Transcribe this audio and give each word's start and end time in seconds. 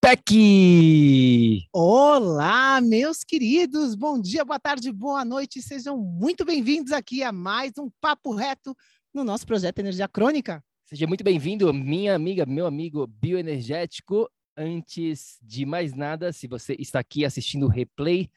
PEC! 0.00 1.66
Olá, 1.72 2.80
meus 2.80 3.24
queridos, 3.24 3.96
bom 3.96 4.20
dia, 4.20 4.44
boa 4.44 4.58
tarde, 4.58 4.92
boa 4.92 5.24
noite, 5.24 5.60
sejam 5.60 5.98
muito 5.98 6.44
bem-vindos 6.44 6.92
aqui 6.92 7.24
a 7.24 7.32
mais 7.32 7.72
um 7.76 7.90
Papo 8.00 8.32
Reto 8.32 8.76
no 9.12 9.24
nosso 9.24 9.44
projeto 9.44 9.80
Energia 9.80 10.06
Crônica. 10.06 10.62
Seja 10.84 11.04
muito 11.06 11.24
bem-vindo, 11.24 11.74
minha 11.74 12.14
amiga, 12.14 12.46
meu 12.46 12.66
amigo 12.66 13.08
bioenergético. 13.08 14.30
Antes 14.56 15.36
de 15.42 15.66
mais 15.66 15.92
nada, 15.92 16.32
se 16.32 16.46
você 16.46 16.76
está 16.78 17.00
aqui 17.00 17.24
assistindo 17.24 17.66
o 17.66 17.68
replay, 17.68 18.30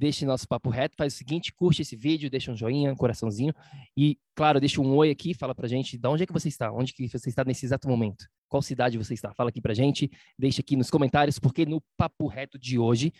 deixe 0.00 0.24
nosso 0.24 0.48
papo 0.48 0.70
reto, 0.70 0.96
faz 0.96 1.12
o 1.12 1.16
seguinte, 1.16 1.52
curte 1.52 1.82
esse 1.82 1.94
vídeo, 1.94 2.30
deixa 2.30 2.50
um 2.50 2.56
joinha, 2.56 2.90
um 2.90 2.96
coraçãozinho 2.96 3.52
e, 3.94 4.18
claro, 4.34 4.58
deixa 4.58 4.80
um 4.80 4.96
oi 4.96 5.10
aqui, 5.10 5.34
fala 5.34 5.54
pra 5.54 5.68
gente 5.68 5.98
de 5.98 6.08
onde 6.08 6.22
é 6.22 6.26
que 6.26 6.32
você 6.32 6.48
está, 6.48 6.72
onde 6.72 6.94
que 6.94 7.06
você 7.06 7.28
está 7.28 7.44
nesse 7.44 7.66
exato 7.66 7.86
momento, 7.86 8.26
qual 8.48 8.62
cidade 8.62 8.96
você 8.96 9.12
está, 9.12 9.34
fala 9.34 9.50
aqui 9.50 9.60
pra 9.60 9.74
gente, 9.74 10.10
deixa 10.38 10.62
aqui 10.62 10.74
nos 10.74 10.90
comentários, 10.90 11.38
porque 11.38 11.66
no 11.66 11.82
papo 11.98 12.26
reto 12.26 12.58
de 12.58 12.78
hoje 12.78 13.12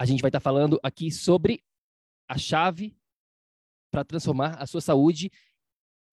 a 0.00 0.04
gente 0.04 0.20
vai 0.20 0.30
estar 0.30 0.40
falando 0.40 0.80
aqui 0.82 1.12
sobre 1.12 1.62
a 2.28 2.36
chave 2.36 2.96
para 3.92 4.04
transformar 4.04 4.56
a 4.56 4.66
sua 4.66 4.80
saúde 4.80 5.30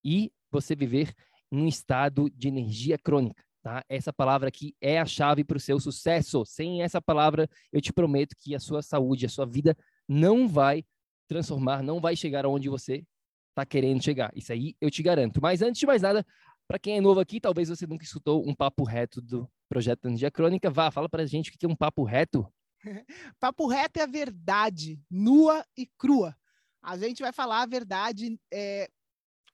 e 0.06 0.32
você 0.52 0.76
viver 0.76 1.12
em 1.52 1.64
um 1.64 1.68
estado 1.68 2.30
de 2.30 2.48
energia 2.48 3.00
crônica. 3.00 3.44
Tá? 3.68 3.84
Essa 3.90 4.14
palavra 4.14 4.48
aqui 4.48 4.74
é 4.80 4.98
a 4.98 5.06
chave 5.06 5.44
para 5.44 5.58
o 5.58 5.60
seu 5.60 5.78
sucesso. 5.78 6.46
Sem 6.46 6.84
essa 6.84 7.02
palavra, 7.02 7.50
eu 7.70 7.82
te 7.82 7.92
prometo 7.92 8.34
que 8.40 8.56
a 8.56 8.62
sua 8.62 8.82
saúde, 8.82 9.26
a 9.26 9.30
sua 9.30 9.46
vida 9.46 9.76
não 10.08 10.48
vai 10.48 10.86
transformar, 11.28 11.84
não 11.84 12.00
vai 12.00 12.16
chegar 12.16 12.46
aonde 12.46 12.70
você 12.70 13.04
está 13.50 13.66
querendo 13.66 14.02
chegar. 14.02 14.32
Isso 14.34 14.54
aí 14.54 14.74
eu 14.80 14.90
te 14.90 15.04
garanto. 15.04 15.42
Mas 15.42 15.62
antes 15.62 15.82
de 15.82 15.86
mais 15.86 16.02
nada, 16.02 16.26
para 16.66 16.80
quem 16.80 16.96
é 16.96 17.02
novo 17.02 17.20
aqui, 17.20 17.42
talvez 17.42 17.68
você 17.68 17.86
nunca 17.86 18.06
escutou 18.06 18.42
um 18.48 18.56
papo 18.56 18.86
reto 18.86 19.22
do 19.22 19.46
projeto 19.68 20.06
Energia 20.06 20.32
Crônica, 20.32 20.70
vá, 20.70 20.90
fala 20.90 21.10
para 21.10 21.24
a 21.24 21.26
gente 21.26 21.50
o 21.50 21.52
que 21.52 21.66
é 21.66 21.68
um 21.68 21.76
papo 21.76 22.06
reto. 22.06 22.48
papo 23.38 23.68
reto 23.68 24.00
é 24.00 24.04
a 24.04 24.08
verdade, 24.08 24.98
nua 25.12 25.62
e 25.78 25.86
crua. 25.98 26.34
A 26.82 26.98
gente 26.98 27.22
vai 27.22 27.34
falar 27.34 27.64
a 27.64 27.68
verdade 27.68 28.40
é, 28.50 28.90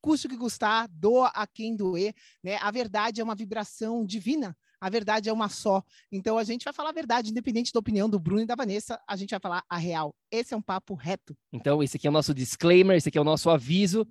custe 0.03 0.27
o 0.27 0.29
que 0.29 0.37
custar, 0.37 0.89
doa 0.89 1.29
a 1.29 1.47
quem 1.47 1.77
doer, 1.77 2.13
né? 2.43 2.57
A 2.57 2.69
verdade 2.69 3.21
é 3.21 3.23
uma 3.23 3.33
vibração 3.33 4.05
divina, 4.05 4.55
a 4.81 4.89
verdade 4.89 5.29
é 5.29 5.33
uma 5.33 5.47
só. 5.47 5.81
Então 6.11 6.37
a 6.37 6.43
gente 6.43 6.65
vai 6.65 6.73
falar 6.73 6.89
a 6.89 6.93
verdade, 6.93 7.31
independente 7.31 7.71
da 7.71 7.79
opinião 7.79 8.09
do 8.09 8.19
Bruno 8.19 8.41
e 8.41 8.45
da 8.45 8.53
Vanessa, 8.53 9.01
a 9.07 9.15
gente 9.15 9.29
vai 9.29 9.39
falar 9.39 9.63
a 9.69 9.77
real. 9.77 10.13
Esse 10.29 10.53
é 10.53 10.57
um 10.57 10.61
papo 10.61 10.93
reto. 10.93 11.33
Então 11.53 11.81
esse 11.81 11.95
aqui 11.95 12.05
é 12.05 12.09
o 12.09 12.13
nosso 12.13 12.33
disclaimer, 12.33 12.97
esse 12.97 13.07
aqui 13.07 13.17
é 13.17 13.21
o 13.21 13.23
nosso 13.23 13.49
aviso, 13.49 14.05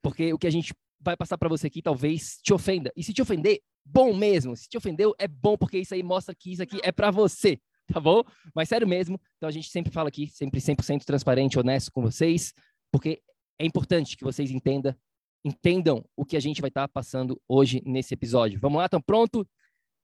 porque 0.00 0.32
o 0.32 0.38
que 0.38 0.46
a 0.46 0.52
gente 0.52 0.72
vai 1.00 1.16
passar 1.16 1.36
para 1.36 1.48
você 1.48 1.66
aqui 1.66 1.82
talvez 1.82 2.38
te 2.40 2.54
ofenda. 2.54 2.92
E 2.96 3.02
se 3.02 3.12
te 3.12 3.20
ofender, 3.20 3.60
bom 3.84 4.14
mesmo. 4.14 4.56
Se 4.56 4.68
te 4.68 4.78
ofendeu, 4.78 5.12
é 5.18 5.26
bom 5.26 5.58
porque 5.58 5.78
isso 5.78 5.94
aí 5.94 6.02
mostra 6.02 6.32
que 6.32 6.52
isso 6.52 6.62
aqui 6.62 6.78
é 6.84 6.92
para 6.92 7.10
você, 7.10 7.58
tá 7.92 7.98
bom? 7.98 8.22
Mas 8.54 8.68
sério 8.68 8.86
mesmo, 8.86 9.20
então 9.36 9.48
a 9.48 9.52
gente 9.52 9.68
sempre 9.68 9.92
fala 9.92 10.08
aqui, 10.08 10.28
sempre 10.28 10.60
100% 10.60 11.02
transparente, 11.02 11.58
honesto 11.58 11.90
com 11.90 12.02
vocês, 12.02 12.54
porque 12.92 13.20
é 13.58 13.66
importante 13.66 14.16
que 14.16 14.24
vocês 14.24 14.50
entendam, 14.50 14.94
entendam 15.44 16.04
o 16.16 16.24
que 16.24 16.36
a 16.36 16.40
gente 16.40 16.60
vai 16.60 16.68
estar 16.68 16.82
tá 16.82 16.88
passando 16.88 17.40
hoje 17.48 17.82
nesse 17.84 18.14
episódio. 18.14 18.60
Vamos 18.60 18.78
lá, 18.78 18.86
estão 18.86 19.00
pronto? 19.00 19.46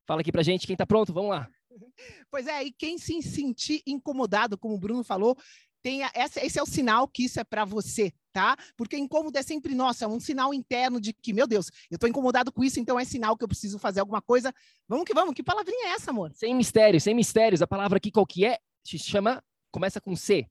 Fala 0.07 0.21
aqui 0.21 0.33
pra 0.33 0.43
gente 0.43 0.67
quem 0.67 0.75
está 0.75 0.87
pronto, 0.87 1.13
vamos 1.13 1.31
lá. 1.31 1.49
Pois 2.31 2.47
é, 2.47 2.65
e 2.65 2.73
quem 2.73 2.99
se 2.99 3.23
sentir 3.23 3.83
incomodado, 3.87 4.59
como 4.59 4.75
o 4.75 4.79
Bruno 4.79 5.05
falou, 5.05 5.37
tenha 5.83 6.11
esse, 6.15 6.41
esse 6.41 6.59
é 6.59 6.63
o 6.63 6.67
sinal 6.67 7.09
que 7.09 7.25
isso 7.25 7.41
é 7.41 7.45
para 7.45 7.65
você, 7.65 8.13
tá? 8.33 8.57
Porque 8.77 8.97
incômodo 8.97 9.39
é 9.39 9.43
sempre 9.43 9.75
nossa, 9.75 10.05
é 10.05 10.09
um 10.09 10.21
sinal 10.21 10.53
interno 10.53 11.01
de 11.01 11.13
que, 11.13 11.33
meu 11.33 11.47
Deus, 11.47 11.71
eu 11.91 11.97
estou 11.97 12.09
incomodado 12.09 12.53
com 12.53 12.65
isso, 12.65 12.81
então 12.81 12.99
é 12.99 13.05
sinal 13.05 13.37
que 13.37 13.45
eu 13.45 13.49
preciso 13.49 13.79
fazer 13.79 14.01
alguma 14.01 14.21
coisa. 14.21 14.53
Vamos 14.89 15.05
que 15.05 15.15
vamos, 15.15 15.35
que 15.35 15.43
palavrinha 15.43 15.89
é 15.89 15.93
essa, 15.93 16.11
amor? 16.11 16.33
Sem 16.35 16.55
mistérios, 16.55 17.03
sem 17.03 17.15
mistérios. 17.15 17.63
A 17.63 17.67
palavra 17.67 17.99
aqui 17.99 18.11
qual 18.11 18.27
que 18.27 18.45
é? 18.45 18.59
Se 18.85 18.99
chama, 18.99 19.43
começa 19.71 20.01
com 20.01 20.17
C. 20.17 20.47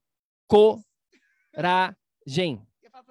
Coragem 0.48 2.62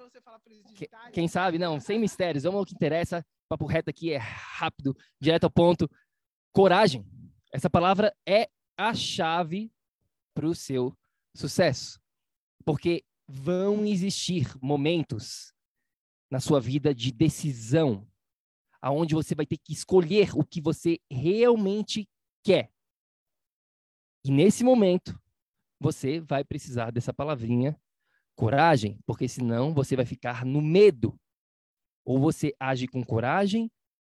você 0.09 0.21
para 0.21 0.39
eles 0.47 0.63
digitarem. 0.65 1.11
Quem 1.11 1.27
sabe? 1.27 1.57
Não, 1.57 1.79
sem 1.79 1.99
mistérios. 1.99 2.43
Vamos 2.43 2.59
ao 2.59 2.65
que 2.65 2.73
interessa. 2.73 3.19
O 3.19 3.49
papo 3.49 3.65
reto 3.65 3.89
aqui 3.89 4.11
é 4.11 4.17
rápido, 4.17 4.95
direto 5.19 5.45
ao 5.45 5.51
ponto. 5.51 5.89
Coragem. 6.53 7.05
Essa 7.51 7.69
palavra 7.69 8.15
é 8.27 8.49
a 8.77 8.93
chave 8.93 9.71
para 10.33 10.47
o 10.47 10.55
seu 10.55 10.95
sucesso. 11.35 11.99
Porque 12.65 13.03
vão 13.27 13.85
existir 13.85 14.53
momentos 14.61 15.53
na 16.29 16.39
sua 16.39 16.59
vida 16.59 16.93
de 16.93 17.11
decisão, 17.11 18.05
aonde 18.81 19.15
você 19.15 19.33
vai 19.33 19.45
ter 19.45 19.57
que 19.57 19.71
escolher 19.71 20.31
o 20.35 20.43
que 20.43 20.61
você 20.61 20.99
realmente 21.09 22.07
quer. 22.43 22.71
E 24.25 24.31
nesse 24.31 24.63
momento, 24.63 25.17
você 25.79 26.19
vai 26.19 26.43
precisar 26.43 26.91
dessa 26.91 27.13
palavrinha 27.13 27.79
coragem, 28.37 28.99
porque 29.05 29.27
senão 29.27 29.73
você 29.73 29.95
vai 29.95 30.05
ficar 30.05 30.45
no 30.45 30.61
medo. 30.61 31.19
Ou 32.05 32.19
você 32.19 32.53
age 32.59 32.87
com 32.87 33.03
coragem, 33.03 33.69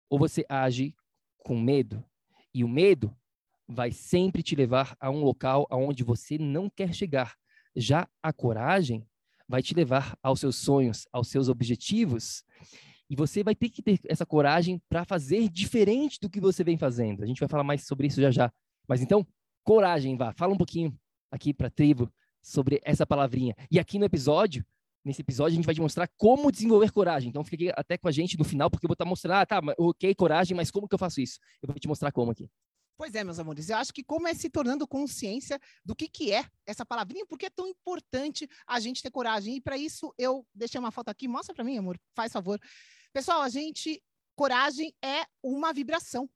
ou 0.10 0.18
você 0.18 0.46
age 0.50 0.96
com 1.40 1.60
medo. 1.60 2.04
E 2.54 2.64
o 2.64 2.68
medo 2.68 3.16
vai 3.68 3.92
sempre 3.92 4.42
te 4.42 4.56
levar 4.56 4.96
a 5.00 5.12
um 5.12 5.24
local 5.24 5.68
aonde 5.70 6.04
você 6.04 6.38
não 6.38 6.70
quer 6.70 6.94
chegar. 6.94 7.36
Já 7.76 8.08
a 8.24 8.32
coragem 8.32 9.06
vai 9.48 9.62
te 9.62 9.76
levar 9.76 10.18
aos 10.24 10.40
seus 10.40 10.56
sonhos, 10.56 11.06
aos 11.12 11.28
seus 11.28 11.50
objetivos. 11.50 12.44
E 13.10 13.16
você 13.16 13.44
vai 13.44 13.54
ter 13.54 13.70
que 13.70 13.84
ter 13.84 14.00
essa 14.08 14.26
coragem 14.26 14.82
para 14.88 15.04
fazer 15.04 15.50
diferente 15.50 16.18
do 16.20 16.30
que 16.30 16.40
você 16.40 16.64
vem 16.64 16.78
fazendo. 16.78 17.24
A 17.24 17.28
gente 17.28 17.42
vai 17.42 17.50
falar 17.50 17.64
mais 17.64 17.86
sobre 17.86 18.08
isso 18.08 18.22
já 18.22 18.32
já. 18.32 18.52
Mas 18.88 19.02
então, 19.02 19.28
coragem, 19.64 20.16
vá. 20.16 20.32
Fala 20.34 20.54
um 20.54 20.58
pouquinho 20.58 20.98
aqui 21.30 21.54
para 21.54 21.68
a 21.68 21.72
tribo 21.72 22.10
sobre 22.44 22.82
essa 22.84 23.08
palavrinha. 23.08 23.56
E 23.72 23.80
aqui 23.80 23.98
no 23.98 24.06
episódio, 24.06 24.66
nesse 25.04 25.22
episódio, 25.22 25.54
a 25.54 25.56
gente 25.56 25.66
vai 25.66 25.74
te 25.74 25.82
mostrar 25.82 26.08
como 26.18 26.52
desenvolver 26.52 26.92
coragem. 26.92 27.30
Então, 27.30 27.44
fique 27.44 27.72
até 27.76 27.98
com 27.98 28.08
a 28.08 28.12
gente 28.12 28.38
no 28.38 28.44
final, 28.44 28.70
porque 28.70 28.86
eu 28.86 28.90
vou 28.90 28.94
estar 28.94 29.06
mostrando, 29.06 29.36
ah, 29.36 29.46
tá, 29.46 29.62
ok, 29.78 30.14
coragem, 30.14 30.56
mas 30.56 30.70
como 30.70 30.88
que 30.88 30.94
eu 30.94 31.00
faço 31.00 31.22
isso? 31.22 31.40
Eu 31.62 31.68
vou 31.68 31.80
te 31.80 31.88
mostrar 31.88 32.12
como 32.12 32.32
aqui. 32.32 32.50
Pois 32.96 33.16
é, 33.16 33.24
meus 33.24 33.40
amores, 33.40 33.70
eu 33.70 33.78
acho 33.78 33.92
que 33.92 34.04
como 34.04 34.28
é 34.28 34.34
se 34.34 34.50
tornando 34.50 34.88
consciência 34.88 35.60
do 35.84 35.96
que, 35.96 36.08
que 36.08 36.32
é 36.32 36.46
essa 36.66 36.86
palavrinha, 36.86 37.26
porque 37.26 37.48
é 37.48 37.50
tão 37.50 37.68
importante 37.68 38.48
a 38.68 38.80
gente 38.80 39.02
ter 39.02 39.10
coragem. 39.10 39.56
E 39.56 39.62
para 39.62 39.78
isso, 39.78 40.14
eu 40.18 40.46
deixei 40.54 40.80
uma 40.80 40.92
foto 40.92 41.10
aqui, 41.10 41.28
mostra 41.28 41.56
para 41.56 41.64
mim, 41.64 41.78
amor, 41.78 42.00
faz 42.16 42.32
favor. 42.32 42.60
Pessoal, 43.12 43.42
a 43.42 43.50
gente, 43.50 44.02
coragem 44.36 44.94
é 45.04 45.26
uma 45.42 45.74
vibração. 45.74 46.30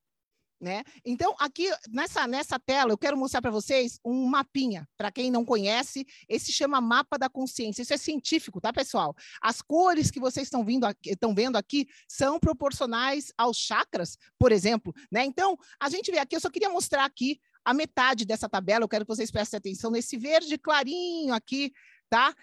Né? 0.60 0.84
Então, 1.06 1.36
aqui 1.40 1.70
nessa, 1.90 2.26
nessa 2.26 2.60
tela, 2.60 2.92
eu 2.92 2.98
quero 2.98 3.16
mostrar 3.16 3.42
para 3.42 3.52
vocês 3.52 4.00
um 4.04 4.26
mapinha. 4.26 4.90
Para 4.98 5.12
quem 5.12 5.30
não 5.30 5.46
conhece, 5.46 6.06
esse 6.28 6.52
chama 6.52 6.82
mapa 6.82 7.18
da 7.18 7.30
consciência. 7.30 7.84
Isso 7.84 7.94
é 7.94 7.98
científico, 7.98 8.60
tá, 8.60 8.74
pessoal? 8.74 9.16
As 9.40 9.62
cores 9.62 10.10
que 10.10 10.20
vocês 10.20 10.48
estão 10.48 11.36
vendo 11.36 11.56
aqui 11.56 11.88
são 12.08 12.40
proporcionais 12.40 13.32
aos 13.38 13.58
chakras, 13.58 14.18
por 14.40 14.52
exemplo. 14.52 14.94
Né? 15.12 15.26
Então, 15.26 15.56
a 15.80 15.90
gente 15.90 16.10
vê 16.10 16.18
aqui, 16.18 16.36
eu 16.36 16.42
só 16.42 16.50
queria 16.50 16.70
mostrar 16.70 17.06
aqui 17.06 17.40
a 17.64 17.74
metade 17.74 18.26
dessa 18.26 18.50
tabela. 18.50 18.84
Eu 18.84 18.90
quero 18.90 19.06
que 19.06 19.16
vocês 19.16 19.30
prestem 19.30 19.58
atenção 19.58 19.92
nesse 19.92 20.18
verde 20.18 20.58
clarinho 20.58 21.34
aqui, 21.34 21.72
tá? 22.10 22.34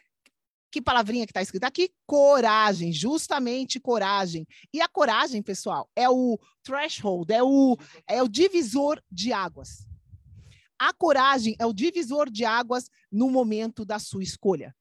Que 0.74 0.82
palavrinha 0.82 1.24
que 1.24 1.30
está 1.30 1.40
escrita 1.40 1.68
aqui? 1.68 1.94
Coragem, 2.04 2.92
justamente 2.92 3.78
coragem. 3.78 4.44
E 4.72 4.80
a 4.80 4.88
coragem, 4.88 5.40
pessoal, 5.40 5.88
é 5.94 6.10
o 6.10 6.36
threshold, 6.64 7.32
é 7.32 7.40
o, 7.40 7.76
é 8.08 8.20
o 8.20 8.26
divisor 8.26 9.00
de 9.08 9.32
águas. 9.32 9.86
A 10.76 10.92
coragem 10.92 11.54
é 11.60 11.64
o 11.64 11.72
divisor 11.72 12.28
de 12.28 12.44
águas 12.44 12.90
no 13.08 13.30
momento 13.30 13.84
da 13.84 14.00
sua 14.00 14.24
escolha. 14.24 14.74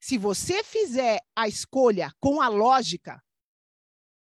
Se 0.00 0.16
você 0.16 0.62
fizer 0.62 1.18
a 1.34 1.48
escolha 1.48 2.14
com 2.20 2.40
a 2.40 2.46
lógica, 2.46 3.20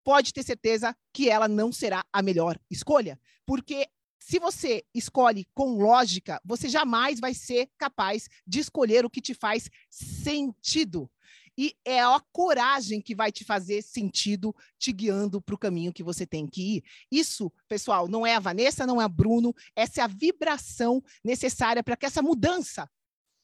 pode 0.04 0.31
ter 0.31 0.44
certeza 0.44 0.95
que 1.12 1.28
ela 1.28 1.48
não 1.48 1.71
será 1.71 2.06
a 2.13 2.21
melhor 2.21 2.60
escolha, 2.69 3.19
porque 3.48 3.89
se 4.19 4.38
você 4.38 4.83
escolhe 4.94 5.48
com 5.56 5.75
lógica, 5.75 6.39
você 6.45 6.69
jamais 6.69 7.19
vai 7.19 7.33
ser 7.33 7.68
capaz 7.80 8.30
de 8.45 8.60
escolher 8.60 9.06
o 9.06 9.10
que 9.10 9.21
te 9.21 9.33
faz 9.33 9.71
sentido. 9.89 11.10
E 11.57 11.75
é 11.86 12.02
a 12.02 12.22
coragem 12.31 13.02
que 13.02 13.16
vai 13.16 13.31
te 13.31 13.44
fazer 13.44 13.81
sentido, 13.81 14.56
te 14.78 14.92
guiando 14.92 15.42
para 15.42 15.56
o 15.56 15.57
caminho 15.57 15.94
que 15.94 16.04
você 16.04 16.25
tem 16.25 16.48
que 16.48 16.78
ir. 16.78 16.84
Isso, 17.12 17.52
pessoal, 17.68 18.07
não 18.07 18.25
é 18.25 18.36
a 18.36 18.40
Vanessa, 18.40 18.86
não 18.86 19.02
é 19.02 19.06
a 19.06 19.10
Bruno, 19.10 19.54
essa 19.75 20.02
é 20.02 20.04
a 20.04 20.07
vibração 20.07 21.04
necessária 21.24 21.84
para 21.84 21.96
que 21.96 22.06
essa 22.06 22.22
mudança 22.22 22.90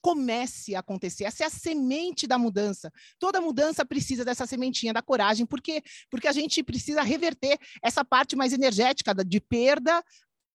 comece 0.01 0.75
a 0.75 0.79
acontecer. 0.79 1.25
Essa 1.25 1.43
é 1.43 1.47
a 1.47 1.49
semente 1.49 2.25
da 2.25 2.37
mudança. 2.37 2.91
Toda 3.19 3.39
mudança 3.39 3.85
precisa 3.85 4.25
dessa 4.25 4.47
sementinha 4.47 4.91
da 4.91 5.01
coragem, 5.01 5.45
porque 5.45 5.83
porque 6.09 6.27
a 6.27 6.31
gente 6.31 6.63
precisa 6.63 7.03
reverter 7.03 7.57
essa 7.83 8.03
parte 8.03 8.35
mais 8.35 8.51
energética 8.51 9.13
de 9.13 9.39
perda 9.39 10.03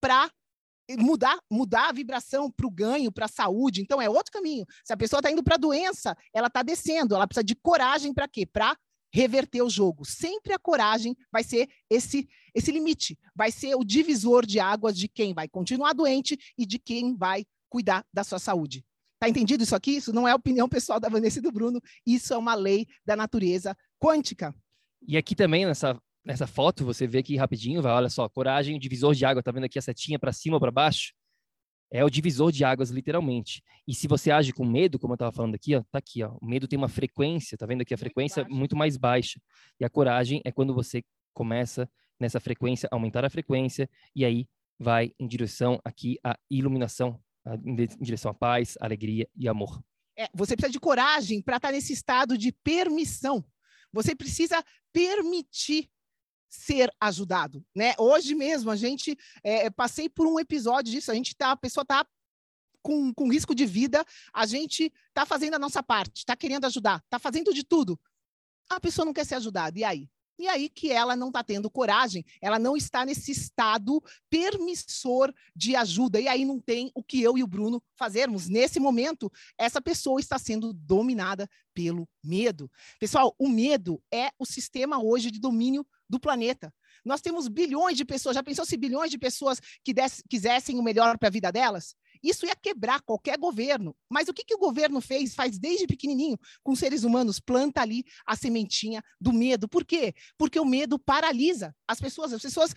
para 0.01 0.31
mudar, 0.91 1.39
mudar 1.51 1.89
a 1.89 1.93
vibração 1.93 2.51
para 2.51 2.67
o 2.67 2.71
ganho, 2.71 3.11
para 3.11 3.25
a 3.25 3.29
saúde. 3.29 3.81
Então, 3.81 4.01
é 4.01 4.09
outro 4.09 4.33
caminho. 4.33 4.65
Se 4.85 4.93
a 4.93 4.97
pessoa 4.97 5.21
está 5.21 5.31
indo 5.31 5.43
para 5.43 5.57
a 5.57 5.59
doença, 5.59 6.17
ela 6.33 6.47
está 6.47 6.63
descendo. 6.63 7.15
Ela 7.15 7.27
precisa 7.27 7.45
de 7.45 7.55
coragem 7.55 8.13
para 8.13 8.29
quê? 8.29 8.47
Para 8.47 8.77
reverter 9.13 9.63
o 9.63 9.71
jogo. 9.71 10.05
Sempre 10.05 10.53
a 10.53 10.59
coragem 10.59 11.17
vai 11.33 11.43
ser 11.43 11.69
esse, 11.89 12.29
esse 12.55 12.71
limite, 12.71 13.19
vai 13.35 13.51
ser 13.51 13.75
o 13.75 13.85
divisor 13.85 14.45
de 14.45 14.61
águas 14.61 14.97
de 14.97 15.09
quem 15.09 15.33
vai 15.33 15.49
continuar 15.49 15.95
doente 15.95 16.39
e 16.59 16.67
de 16.67 16.79
quem 16.79 17.17
vai 17.17 17.45
cuidar 17.69 18.05
da 18.13 18.23
sua 18.23 18.39
saúde. 18.39 18.85
Tá 19.19 19.29
entendido 19.29 19.63
isso 19.63 19.75
aqui? 19.75 19.97
Isso 19.97 20.13
não 20.13 20.29
é 20.29 20.35
opinião 20.35 20.69
pessoal 20.69 21.01
da 21.01 21.09
Vanessa 21.09 21.39
e 21.39 21.43
do 21.43 21.51
Bruno, 21.51 21.81
isso 22.07 22.35
é 22.35 22.37
uma 22.37 22.55
lei 22.55 22.87
da 23.05 23.17
natureza 23.17 23.75
quântica. 23.99 24.55
E 25.09 25.17
aqui 25.17 25.35
também, 25.35 25.65
nessa 25.65 25.99
nessa 26.27 26.47
foto, 26.47 26.85
você 26.85 27.07
vê 27.07 27.19
aqui 27.19 27.37
rapidinho, 27.37 27.81
vai, 27.81 27.93
olha 27.93 28.11
só, 28.11 28.29
coragem, 28.29 28.79
divisor 28.79 29.15
de 29.15 29.25
água, 29.25 29.43
tá 29.43 29.53
vendo 29.53 29.65
aqui 29.65 29.79
a 29.79 29.83
setinha 29.83 30.19
para 30.19 30.33
cima 30.33 30.57
ou 30.57 30.61
para 30.61 30.73
baixo? 30.73 31.15
É 31.89 32.05
o 32.05 32.11
divisor 32.11 32.51
de 32.51 32.65
águas, 32.65 32.91
literalmente. 32.91 33.63
E 33.87 33.95
se 33.95 34.09
você 34.09 34.33
age 34.33 34.53
com 34.53 34.65
medo, 34.65 34.99
como 34.99 35.13
eu 35.13 35.15
estava 35.15 35.31
falando 35.31 35.55
aqui, 35.55 35.77
ó, 35.77 35.85
tá 35.89 35.99
aqui, 35.99 36.25
ó, 36.25 36.37
o 36.43 36.45
medo 36.45 36.67
tem 36.67 36.77
uma 36.77 36.89
frequência, 36.89 37.57
tá 37.57 37.65
vendo 37.65 37.83
aqui 37.83 37.95
a 37.95 37.99
frequência 37.99 38.43
muito, 38.43 38.57
muito 38.57 38.77
mais 38.77 38.97
baixa. 38.97 39.41
E 39.79 39.85
a 39.85 39.89
coragem 39.89 40.43
é 40.45 40.51
quando 40.51 40.75
você 40.75 41.05
começa 41.33 41.89
nessa 42.19 42.41
frequência, 42.41 42.89
aumentar 42.91 43.25
a 43.25 43.31
frequência, 43.31 43.89
e 44.15 44.25
aí 44.25 44.49
vai 44.81 45.13
em 45.21 45.29
direção 45.29 45.81
aqui 45.85 46.19
à 46.25 46.37
iluminação, 46.51 47.21
em 47.65 47.87
direção 48.01 48.33
à 48.33 48.35
paz, 48.35 48.77
alegria 48.81 49.29
e 49.37 49.47
amor. 49.47 49.81
É, 50.19 50.29
você 50.35 50.57
precisa 50.57 50.73
de 50.73 50.81
coragem 50.81 51.41
para 51.41 51.57
estar 51.57 51.69
tá 51.69 51.73
nesse 51.73 51.93
estado 51.93 52.37
de 52.37 52.51
permissão. 52.51 53.45
Você 53.93 54.15
precisa 54.17 54.63
permitir 54.93 55.89
ser 56.49 56.91
ajudado, 57.01 57.65
né? 57.75 57.95
Hoje 57.99 58.35
mesmo 58.35 58.71
a 58.71 58.77
gente 58.77 59.17
é, 59.43 59.71
passei 59.71 60.09
por 60.09 60.27
um 60.27 60.39
episódio 60.39 60.93
disso, 60.93 61.11
a 61.11 61.15
gente 61.15 61.35
tá, 61.35 61.53
a 61.53 61.57
pessoa 61.57 61.85
tá 61.85 62.07
com, 62.83 63.13
com 63.13 63.31
risco 63.31 63.55
de 63.55 63.67
vida, 63.67 64.05
a 64.33 64.47
gente 64.47 64.93
tá 65.13 65.27
fazendo 65.27 65.55
a 65.55 65.59
nossa 65.59 65.83
parte, 65.83 66.25
tá 66.25 66.37
querendo 66.37 66.67
ajudar, 66.67 67.03
tá 67.11 67.19
fazendo 67.19 67.53
de 67.53 67.65
tudo. 67.65 67.99
A 68.71 68.81
pessoa 68.81 69.05
não 69.05 69.13
quer 69.13 69.27
ser 69.27 69.35
ajudada, 69.35 69.79
e 69.79 69.85
aí? 69.85 70.09
E 70.39 70.47
aí 70.49 70.69
que 70.69 70.93
ela 70.93 71.17
não 71.17 71.29
está 71.29 71.43
tendo 71.43 71.71
coragem, 71.71 72.25
ela 72.43 72.59
não 72.59 72.77
está 72.77 73.05
nesse 73.07 73.33
estado 73.33 74.03
permissor 74.29 75.33
de 75.55 75.75
ajuda. 75.75 76.21
E 76.21 76.29
aí 76.29 76.45
não 76.45 76.61
tem 76.61 76.91
o 76.95 77.03
que 77.03 77.23
eu 77.23 77.39
e 77.39 77.43
o 77.43 77.47
Bruno 77.47 77.83
fazermos. 77.97 78.47
Nesse 78.47 78.79
momento, 78.79 79.33
essa 79.57 79.81
pessoa 79.81 80.21
está 80.21 80.39
sendo 80.39 80.75
dominada 80.75 81.49
pelo 81.73 82.07
medo. 82.23 82.71
Pessoal, 83.01 83.35
o 83.39 83.49
medo 83.49 84.03
é 84.13 84.31
o 84.39 84.45
sistema 84.45 85.03
hoje 85.03 85.31
de 85.31 85.41
domínio 85.41 85.87
do 86.09 86.21
planeta. 86.21 86.73
Nós 87.05 87.21
temos 87.21 87.49
bilhões 87.49 87.97
de 87.97 88.05
pessoas. 88.05 88.35
Já 88.35 88.43
pensou 88.43 88.65
se 88.65 88.77
bilhões 88.77 89.11
de 89.11 89.19
pessoas 89.19 89.61
que 89.85 89.93
desse, 89.93 90.23
quisessem 90.29 90.79
o 90.79 90.83
melhor 90.83 91.19
para 91.19 91.29
a 91.29 91.31
vida 91.31 91.53
delas? 91.53 91.95
Isso 92.23 92.47
ia 92.47 92.57
quebrar 92.57 93.01
qualquer 93.03 93.39
governo. 93.39 93.95
Mas 94.11 94.29
o 94.29 94.35
que, 94.35 94.45
que 94.45 94.55
o 94.55 94.59
governo 94.59 95.01
fez? 95.01 95.35
Faz 95.35 95.59
desde 95.59 95.87
pequenininho 95.87 96.39
com 96.63 96.75
seres 96.75 97.05
humanos, 97.05 97.39
planta 97.39 97.81
ali 97.81 98.05
a 98.27 98.35
sementinha 98.35 99.03
do 99.21 99.33
medo. 99.33 99.69
Por 99.69 99.85
quê? 99.85 100.15
Porque 100.37 100.59
o 100.59 100.65
medo 100.65 100.99
paralisa 100.99 101.75
as 101.87 102.01
pessoas. 102.01 102.33
As 102.33 102.43
pessoas 102.43 102.75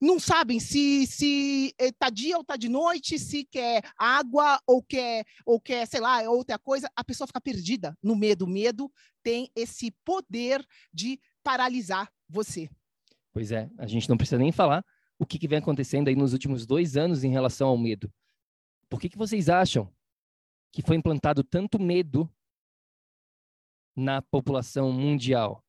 não 0.00 0.20
sabem 0.20 0.60
se 0.60 1.06
se 1.06 1.74
tá 1.98 2.08
dia 2.08 2.36
ou 2.38 2.44
tá 2.44 2.56
de 2.56 2.68
noite, 2.68 3.18
se 3.18 3.44
quer 3.44 3.82
água 3.98 4.60
ou 4.64 4.82
quer 4.82 5.24
ou 5.44 5.60
quer, 5.60 5.86
sei 5.86 6.00
lá, 6.00 6.22
outra 6.30 6.58
coisa, 6.58 6.88
a 6.94 7.02
pessoa 7.02 7.26
fica 7.26 7.40
perdida 7.40 7.96
no 8.00 8.14
medo. 8.14 8.44
O 8.44 8.48
medo 8.48 8.90
tem 9.22 9.50
esse 9.56 9.90
poder 10.04 10.64
de 10.92 11.20
paralisar 11.42 12.08
você. 12.28 12.68
Pois 13.32 13.52
é, 13.52 13.70
a 13.78 13.86
gente 13.86 14.08
não 14.08 14.16
precisa 14.16 14.38
nem 14.38 14.52
falar 14.52 14.84
o 15.18 15.26
que, 15.26 15.38
que 15.38 15.48
vem 15.48 15.58
acontecendo 15.58 16.08
aí 16.08 16.14
nos 16.14 16.32
últimos 16.32 16.66
dois 16.66 16.96
anos 16.96 17.24
em 17.24 17.30
relação 17.30 17.68
ao 17.68 17.78
medo. 17.78 18.12
Por 18.88 19.00
que, 19.00 19.08
que 19.08 19.18
vocês 19.18 19.48
acham 19.48 19.92
que 20.72 20.82
foi 20.82 20.96
implantado 20.96 21.42
tanto 21.42 21.80
medo 21.80 22.30
na 23.96 24.22
população 24.22 24.92
mundial? 24.92 25.64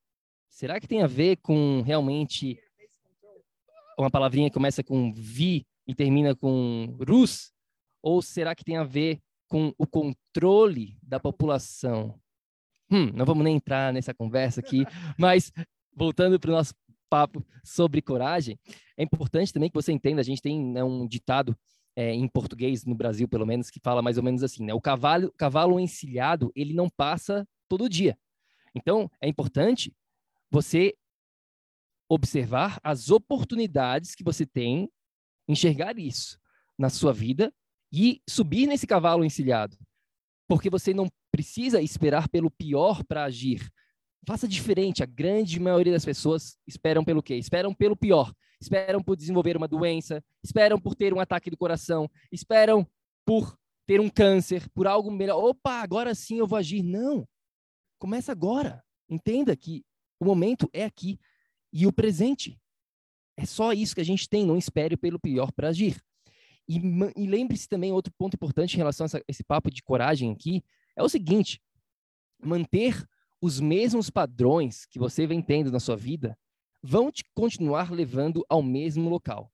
Será 0.49 0.79
que 0.79 0.87
tem 0.87 1.01
a 1.01 1.07
ver 1.07 1.37
com 1.37 1.81
realmente 1.81 2.59
uma 3.97 4.09
palavrinha 4.09 4.49
que 4.49 4.53
começa 4.53 4.83
com 4.83 5.11
vi 5.11 5.65
e 5.87 5.95
termina 5.95 6.35
com 6.35 6.97
rus? 7.07 7.51
Ou 8.01 8.21
será 8.21 8.55
que 8.55 8.63
tem 8.63 8.77
a 8.77 8.83
ver 8.83 9.19
com 9.47 9.73
o 9.77 9.85
controle 9.85 10.97
da 11.01 11.19
população? 11.19 12.19
Hum, 12.91 13.11
não 13.13 13.25
vamos 13.25 13.43
nem 13.43 13.57
entrar 13.57 13.93
nessa 13.93 14.13
conversa 14.13 14.61
aqui, 14.61 14.85
mas 15.17 15.51
voltando 15.99 16.39
para 16.39 16.49
o 16.49 16.53
nosso 16.53 16.73
papo 17.09 17.45
sobre 17.63 18.01
coragem, 18.01 18.57
é 18.95 19.03
importante 19.03 19.51
também 19.51 19.69
que 19.69 19.75
você 19.75 19.91
entenda, 19.91 20.21
a 20.21 20.23
gente 20.23 20.41
tem 20.41 20.63
né, 20.63 20.81
um 20.83 21.05
ditado 21.05 21.57
é, 21.95 22.13
em 22.13 22.27
português, 22.29 22.85
no 22.85 22.95
Brasil 22.95 23.27
pelo 23.27 23.45
menos, 23.45 23.69
que 23.69 23.79
fala 23.83 24.01
mais 24.01 24.17
ou 24.17 24.23
menos 24.23 24.41
assim, 24.41 24.63
né? 24.63 24.73
O 24.73 24.79
cavalo, 24.79 25.33
cavalo 25.37 25.79
encilhado, 25.79 26.51
ele 26.55 26.73
não 26.73 26.89
passa 26.89 27.45
todo 27.67 27.89
dia. 27.89 28.17
Então, 28.73 29.11
é 29.19 29.27
importante 29.27 29.93
você 30.49 30.95
observar 32.07 32.79
as 32.81 33.09
oportunidades 33.09 34.15
que 34.15 34.23
você 34.23 34.45
tem, 34.45 34.89
enxergar 35.47 35.99
isso 35.99 36.39
na 36.77 36.89
sua 36.89 37.11
vida 37.11 37.53
e 37.91 38.21
subir 38.27 38.65
nesse 38.65 38.87
cavalo 38.87 39.25
encilhado. 39.25 39.77
Porque 40.47 40.69
você 40.69 40.93
não 40.93 41.07
precisa 41.31 41.81
esperar 41.81 42.29
pelo 42.29 42.49
pior 42.49 43.03
para 43.03 43.25
agir. 43.25 43.69
Faça 44.25 44.47
diferente. 44.47 45.03
A 45.03 45.05
grande 45.05 45.59
maioria 45.59 45.93
das 45.93 46.05
pessoas 46.05 46.57
esperam 46.67 47.03
pelo 47.03 47.23
quê? 47.23 47.35
Esperam 47.35 47.73
pelo 47.73 47.95
pior. 47.95 48.33
Esperam 48.61 49.01
por 49.01 49.15
desenvolver 49.15 49.55
uma 49.55 49.69
doença, 49.69 50.21
esperam 50.43 50.77
por 50.79 50.93
ter 50.93 51.13
um 51.13 51.19
ataque 51.19 51.49
do 51.49 51.55
coração, 51.55 52.11
esperam 52.29 52.85
por 53.25 53.57
ter 53.87 54.01
um 54.01 54.09
câncer, 54.09 54.67
por 54.71 54.85
algo 54.85 55.09
melhor. 55.09 55.41
Opa, 55.41 55.81
agora 55.81 56.13
sim 56.13 56.39
eu 56.39 56.47
vou 56.47 56.59
agir. 56.59 56.83
Não. 56.83 57.27
Começa 57.97 58.31
agora. 58.31 58.83
Entenda 59.09 59.55
que 59.55 59.83
o 60.19 60.25
momento 60.25 60.69
é 60.73 60.83
aqui 60.83 61.17
e 61.71 61.87
o 61.87 61.93
presente. 61.93 62.59
É 63.37 63.45
só 63.45 63.71
isso 63.71 63.95
que 63.95 64.01
a 64.01 64.05
gente 64.05 64.27
tem. 64.27 64.45
Não 64.45 64.57
espere 64.57 64.97
pelo 64.97 65.19
pior 65.19 65.51
para 65.53 65.69
agir. 65.69 66.01
E, 66.67 66.81
e 67.15 67.25
lembre-se 67.25 67.67
também, 67.67 67.91
outro 67.91 68.13
ponto 68.15 68.35
importante 68.35 68.75
em 68.75 68.77
relação 68.77 69.05
a 69.05 69.07
essa, 69.07 69.23
esse 69.27 69.43
papo 69.43 69.71
de 69.71 69.81
coragem 69.81 70.31
aqui, 70.31 70.63
é 70.95 71.01
o 71.01 71.09
seguinte: 71.09 71.61
manter 72.43 73.07
os 73.41 73.59
mesmos 73.59 74.09
padrões 74.09 74.85
que 74.85 74.99
você 74.99 75.25
vem 75.25 75.41
tendo 75.41 75.71
na 75.71 75.79
sua 75.79 75.95
vida 75.95 76.37
vão 76.81 77.11
te 77.11 77.23
continuar 77.33 77.91
levando 77.91 78.45
ao 78.49 78.61
mesmo 78.61 79.09
local. 79.09 79.51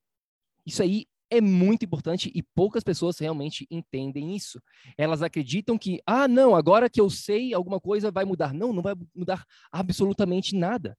Isso 0.66 0.82
aí 0.82 1.06
é 1.30 1.42
muito 1.42 1.86
importante 1.86 2.32
e 2.34 2.42
poucas 2.42 2.84
pessoas 2.84 3.18
realmente 3.18 3.68
entendem 3.70 4.36
isso. 4.36 4.62
Elas 4.98 5.22
acreditam 5.22 5.78
que, 5.78 6.02
ah, 6.06 6.28
não, 6.28 6.56
agora 6.56 6.90
que 6.90 7.02
eu 7.02 7.10
sei, 7.10 7.54
alguma 7.54 7.80
coisa 7.80 8.12
vai 8.12 8.26
mudar. 8.26 8.54
Não, 8.54 8.72
não 8.72 8.82
vai 8.82 8.94
mudar 9.14 9.46
absolutamente 9.72 10.56
nada. 10.56 10.98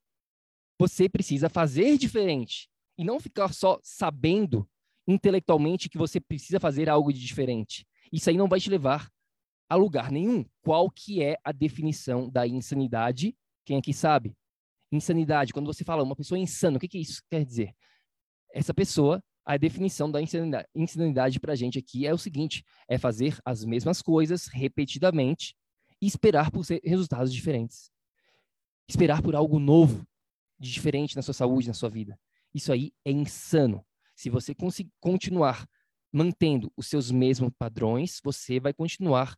Você 0.78 1.08
precisa 1.08 1.48
fazer 1.48 1.96
diferente 1.96 2.68
e 2.98 3.04
não 3.04 3.20
ficar 3.20 3.52
só 3.52 3.78
sabendo 3.82 4.68
intelectualmente 5.06 5.88
que 5.88 5.98
você 5.98 6.20
precisa 6.20 6.58
fazer 6.58 6.88
algo 6.88 7.12
de 7.12 7.20
diferente. 7.20 7.86
Isso 8.12 8.28
aí 8.28 8.36
não 8.36 8.48
vai 8.48 8.60
te 8.60 8.68
levar 8.68 9.10
a 9.68 9.74
lugar 9.74 10.10
nenhum. 10.10 10.44
Qual 10.62 10.90
que 10.90 11.22
é 11.22 11.36
a 11.44 11.52
definição 11.52 12.30
da 12.30 12.46
insanidade? 12.46 13.36
Quem 13.64 13.78
aqui 13.78 13.92
sabe? 13.92 14.36
Insanidade, 14.92 15.52
quando 15.52 15.66
você 15.66 15.84
fala 15.84 16.02
uma 16.02 16.16
pessoa 16.16 16.38
insana, 16.38 16.76
o 16.76 16.80
que, 16.80 16.88
que 16.88 16.98
isso 16.98 17.22
quer 17.28 17.44
dizer? 17.44 17.74
Essa 18.54 18.72
pessoa, 18.72 19.22
a 19.44 19.56
definição 19.56 20.10
da 20.10 20.22
insanidade, 20.22 20.68
insanidade 20.74 21.40
para 21.40 21.52
a 21.52 21.56
gente 21.56 21.78
aqui 21.78 22.06
é 22.06 22.14
o 22.14 22.18
seguinte: 22.18 22.64
é 22.88 22.96
fazer 22.96 23.38
as 23.44 23.64
mesmas 23.64 24.00
coisas 24.00 24.46
repetidamente 24.46 25.56
e 26.00 26.06
esperar 26.06 26.50
por 26.50 26.64
resultados 26.84 27.32
diferentes. 27.32 27.90
Esperar 28.88 29.20
por 29.20 29.34
algo 29.34 29.58
novo, 29.58 30.06
de 30.58 30.70
diferente 30.72 31.16
na 31.16 31.22
sua 31.22 31.34
saúde, 31.34 31.68
na 31.68 31.74
sua 31.74 31.90
vida. 31.90 32.18
Isso 32.54 32.72
aí 32.72 32.92
é 33.04 33.10
insano. 33.10 33.84
Se 34.14 34.30
você 34.30 34.54
continuar 35.00 35.68
mantendo 36.12 36.72
os 36.76 36.86
seus 36.86 37.10
mesmos 37.10 37.52
padrões, 37.58 38.20
você 38.24 38.58
vai 38.58 38.72
continuar 38.72 39.36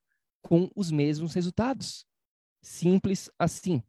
com 0.48 0.70
os 0.74 0.90
mesmos 0.90 1.34
resultados. 1.34 2.06
Simples 2.62 3.28
assim. 3.38 3.82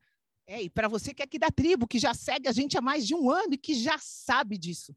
É, 0.46 0.62
e 0.62 0.70
para 0.70 0.90
você 0.90 1.14
que 1.14 1.22
é 1.22 1.26
aqui 1.26 1.40
da 1.40 1.50
tribo, 1.50 1.88
que 1.88 1.98
já 1.98 2.14
segue 2.14 2.50
a 2.50 2.52
gente 2.52 2.78
há 2.78 2.82
mais 2.82 3.08
de 3.08 3.16
um 3.16 3.32
ano 3.32 3.54
e 3.54 3.58
que 3.58 3.74
já 3.74 3.98
sabe 3.98 4.58
disso. 4.58 4.94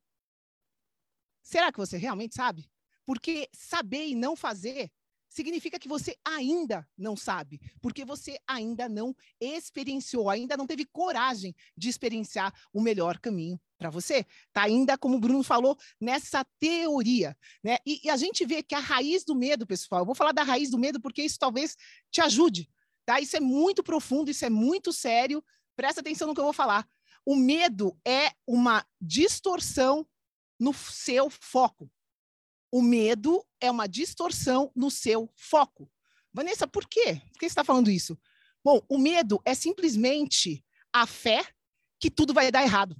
Será 1.41 1.71
que 1.71 1.79
você 1.79 1.97
realmente 1.97 2.35
sabe? 2.35 2.69
Porque 3.05 3.49
saber 3.53 4.09
e 4.09 4.15
não 4.17 4.35
fazer 4.35 4.91
significa 5.33 5.79
que 5.79 5.89
você 5.89 6.17
ainda 6.25 6.87
não 6.97 7.17
sabe, 7.17 7.61
porque 7.81 8.05
você 8.05 8.39
ainda 8.47 8.89
não 8.89 9.17
experienciou, 9.41 10.29
ainda 10.29 10.57
não 10.57 10.67
teve 10.67 10.85
coragem 10.85 11.55
de 11.77 11.89
experienciar 11.89 12.53
o 12.73 12.81
melhor 12.81 13.19
caminho 13.19 13.59
para 13.79 13.89
você. 13.89 14.27
Tá 14.53 14.63
ainda, 14.63 14.99
como 14.99 15.17
o 15.17 15.21
Bruno 15.21 15.43
falou, 15.43 15.77
nessa 16.01 16.45
teoria, 16.61 17.37
né? 17.65 17.79
E, 17.87 18.01
e, 18.05 18.11
a 18.11 18.17
gente 18.17 18.45
vê 18.45 18.63
que 18.63 18.75
a 18.75 18.79
raiz 18.79 19.25
do 19.25 19.35
medo, 19.35 19.67
pessoal, 19.67 20.03
eu 20.03 20.07
vou 20.07 20.15
falar 20.15 20.33
da 20.33 20.43
raiz 20.43 20.71
do 20.71 20.79
medo 20.79 21.01
porque 21.01 21.23
isso 21.23 21.39
talvez 21.39 21.77
te 22.11 22.21
ajude, 22.21 22.69
tá? 23.07 23.19
Isso 23.19 23.37
é 23.37 23.41
muito 23.41 23.83
profundo, 23.83 24.31
isso 24.31 24.45
é 24.45 24.51
muito 24.51 24.93
sério. 24.93 25.43
Presta 25.75 26.01
atenção 26.03 26.29
no 26.29 26.35
que 26.35 26.41
eu 26.41 26.45
vou 26.45 26.53
falar. 26.53 26.87
O 27.25 27.35
medo 27.37 27.99
é 28.07 28.33
uma 28.47 28.85
distorção 29.01 30.07
no 30.61 30.75
seu 30.75 31.31
foco. 31.31 31.91
O 32.75 32.81
medo 32.81 33.47
é 33.61 33.71
uma 33.71 33.87
distorção 33.87 34.73
no 34.75 34.91
seu 34.91 35.31
foco. 35.37 35.93
Vanessa, 36.33 36.67
por 36.67 36.89
quê? 36.89 37.21
Por 37.31 37.39
que 37.39 37.41
você 37.41 37.47
está 37.47 37.63
falando 37.63 37.91
isso? 37.91 38.19
Bom, 38.65 38.81
o 38.89 38.97
medo 38.97 39.43
é 39.45 39.55
simplesmente 39.55 40.65
a 40.91 41.07
fé 41.07 41.47
que 42.01 42.11
tudo 42.11 42.33
vai 42.33 42.51
dar 42.51 42.63
errado. 42.63 42.97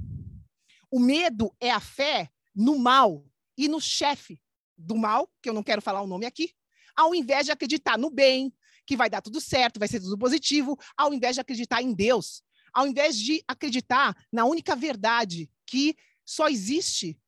O 0.91 1.01
medo 1.01 1.57
é 1.59 1.71
a 1.71 1.81
fé 1.81 2.31
no 2.55 2.79
mal 2.79 3.25
e 3.57 3.67
no 3.67 3.81
chefe 3.81 4.39
do 4.77 4.95
mal, 4.95 5.33
que 5.41 5.49
eu 5.49 5.55
não 5.55 5.63
quero 5.63 5.81
falar 5.81 6.03
o 6.03 6.07
nome 6.07 6.27
aqui, 6.27 6.53
ao 6.95 7.15
invés 7.15 7.47
de 7.47 7.53
acreditar 7.53 7.97
no 7.97 8.11
bem, 8.11 8.55
que 8.87 8.95
vai 8.95 9.09
dar 9.09 9.23
tudo 9.23 9.41
certo, 9.41 9.79
vai 9.79 9.89
ser 9.89 10.01
tudo 10.01 10.19
positivo, 10.19 10.79
ao 10.97 11.15
invés 11.15 11.37
de 11.37 11.41
acreditar 11.41 11.81
em 11.81 11.95
Deus, 11.95 12.43
ao 12.75 12.87
invés 12.87 13.17
de 13.17 13.43
acreditar 13.49 14.15
na 14.31 14.45
única 14.45 14.77
verdade 14.77 15.51
que 15.67 15.97
só 16.27 16.49
existe 16.49 17.19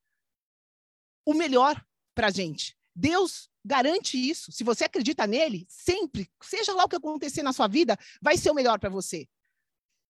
o 1.25 1.33
melhor 1.33 1.83
para 2.15 2.27
a 2.27 2.31
gente. 2.31 2.75
Deus 2.95 3.49
garante 3.63 4.17
isso. 4.17 4.51
Se 4.51 4.63
você 4.63 4.85
acredita 4.85 5.27
nele, 5.27 5.65
sempre, 5.69 6.31
seja 6.41 6.73
lá 6.73 6.85
o 6.85 6.89
que 6.89 6.95
acontecer 6.95 7.43
na 7.43 7.51
sua 7.51 7.67
vida, 7.67 7.97
vai 8.21 8.37
ser 8.37 8.49
o 8.49 8.55
melhor 8.55 8.79
para 8.79 8.89
você. 8.89 9.27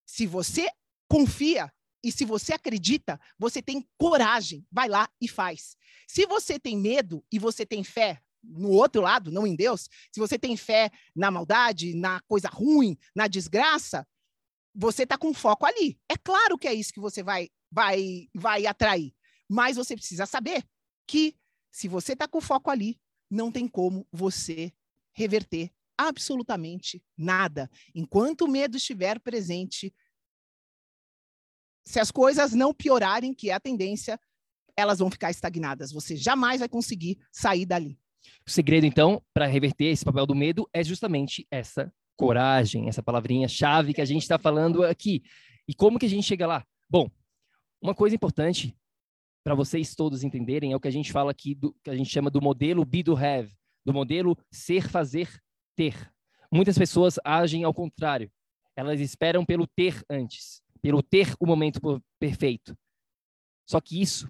Se 0.06 0.26
você 0.26 0.70
confia 1.08 1.72
e 2.04 2.12
se 2.12 2.24
você 2.24 2.52
acredita, 2.52 3.20
você 3.38 3.60
tem 3.60 3.86
coragem, 3.98 4.64
vai 4.70 4.88
lá 4.88 5.10
e 5.20 5.26
faz. 5.26 5.76
Se 6.06 6.24
você 6.26 6.58
tem 6.58 6.78
medo 6.78 7.24
e 7.32 7.38
você 7.38 7.66
tem 7.66 7.82
fé 7.82 8.22
no 8.42 8.70
outro 8.70 9.02
lado, 9.02 9.32
não 9.32 9.44
em 9.44 9.56
Deus, 9.56 9.88
se 10.12 10.20
você 10.20 10.38
tem 10.38 10.56
fé 10.56 10.90
na 11.14 11.32
maldade, 11.32 11.96
na 11.96 12.20
coisa 12.28 12.48
ruim, 12.48 12.96
na 13.12 13.26
desgraça, 13.26 14.06
você 14.72 15.02
está 15.02 15.18
com 15.18 15.34
foco 15.34 15.66
ali. 15.66 15.98
É 16.08 16.16
claro 16.16 16.56
que 16.56 16.68
é 16.68 16.74
isso 16.74 16.92
que 16.92 17.00
você 17.00 17.24
vai, 17.24 17.48
vai, 17.72 18.28
vai 18.32 18.66
atrair, 18.66 19.12
mas 19.48 19.76
você 19.76 19.96
precisa 19.96 20.26
saber 20.26 20.62
que 21.08 21.34
se 21.76 21.88
você 21.88 22.14
está 22.14 22.26
com 22.26 22.40
foco 22.40 22.70
ali, 22.70 22.98
não 23.30 23.52
tem 23.52 23.68
como 23.68 24.08
você 24.10 24.72
reverter 25.12 25.70
absolutamente 25.94 27.04
nada. 27.14 27.70
Enquanto 27.94 28.46
o 28.46 28.48
medo 28.48 28.78
estiver 28.78 29.20
presente, 29.20 29.94
se 31.84 32.00
as 32.00 32.10
coisas 32.10 32.54
não 32.54 32.72
piorarem, 32.72 33.34
que 33.34 33.50
é 33.50 33.52
a 33.52 33.60
tendência, 33.60 34.18
elas 34.74 35.00
vão 35.00 35.10
ficar 35.10 35.30
estagnadas. 35.30 35.92
Você 35.92 36.16
jamais 36.16 36.60
vai 36.60 36.68
conseguir 36.70 37.18
sair 37.30 37.66
dali. 37.66 38.00
O 38.46 38.50
segredo, 38.50 38.86
então, 38.86 39.22
para 39.34 39.44
reverter 39.44 39.88
esse 39.88 40.04
papel 40.04 40.24
do 40.24 40.34
medo 40.34 40.66
é 40.72 40.82
justamente 40.82 41.46
essa 41.50 41.92
coragem, 42.16 42.88
essa 42.88 43.02
palavrinha-chave 43.02 43.92
que 43.92 44.00
a 44.00 44.06
gente 44.06 44.22
está 44.22 44.38
falando 44.38 44.82
aqui. 44.82 45.22
E 45.68 45.74
como 45.74 45.98
que 45.98 46.06
a 46.06 46.10
gente 46.10 46.26
chega 46.26 46.46
lá? 46.46 46.66
Bom, 46.88 47.10
uma 47.82 47.94
coisa 47.94 48.16
importante 48.16 48.74
para 49.46 49.54
vocês 49.54 49.94
todos 49.94 50.24
entenderem, 50.24 50.72
é 50.72 50.76
o 50.76 50.80
que 50.80 50.88
a 50.88 50.90
gente 50.90 51.12
fala 51.12 51.30
aqui, 51.30 51.54
do, 51.54 51.72
que 51.84 51.88
a 51.88 51.94
gente 51.94 52.10
chama 52.10 52.28
do 52.28 52.42
modelo 52.42 52.84
be 52.84 53.00
do 53.00 53.16
have, 53.16 53.56
do 53.84 53.94
modelo 53.94 54.36
ser, 54.50 54.88
fazer, 54.90 55.40
ter. 55.76 56.12
Muitas 56.52 56.76
pessoas 56.76 57.14
agem 57.24 57.62
ao 57.62 57.72
contrário. 57.72 58.28
Elas 58.74 58.98
esperam 58.98 59.44
pelo 59.44 59.64
ter 59.64 60.04
antes, 60.10 60.60
pelo 60.82 61.00
ter 61.00 61.32
o 61.38 61.46
momento 61.46 61.80
perfeito. 62.18 62.76
Só 63.70 63.80
que 63.80 64.02
isso 64.02 64.28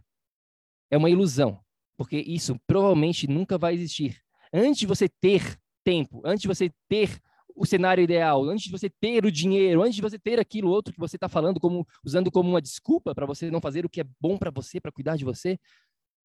é 0.91 0.99
uma 0.99 1.09
ilusão, 1.09 1.65
porque 1.97 2.19
isso 2.19 2.55
provavelmente 2.67 3.27
nunca 3.27 3.57
vai 3.57 3.73
existir. 3.73 4.23
Antes 4.53 4.81
de 4.81 4.87
você 4.87 5.09
ter 5.09 5.59
tempo, 5.83 6.21
antes 6.27 6.43
de 6.43 6.49
você 6.49 6.71
ter 6.91 7.19
o 7.57 7.65
cenário 7.65 8.05
ideal, 8.05 8.45
antes 8.45 8.67
de 8.67 8.71
você 8.71 8.91
ter 8.91 9.25
o 9.25 9.33
dinheiro, 9.33 9.83
antes 9.83 9.97
de 9.97 10.03
você 10.03 10.19
ter 10.19 10.39
aquilo 10.39 10.69
outro 10.69 10.93
que 10.93 11.01
você 11.01 11.17
está 11.17 11.29
falando, 11.29 11.59
como 11.59 11.87
usando 12.05 12.31
como 12.31 12.51
uma 12.51 12.61
desculpa 12.61 13.15
para 13.15 13.25
você 13.25 13.51
não 13.51 13.61
fazer 13.61 13.87
o 13.87 13.89
que 13.89 14.03
é 14.03 14.05
bom 14.21 14.37
para 14.37 14.51
você, 14.51 14.79
para 14.79 14.93
cuidar 14.93 15.17
de 15.17 15.25
você, 15.25 15.59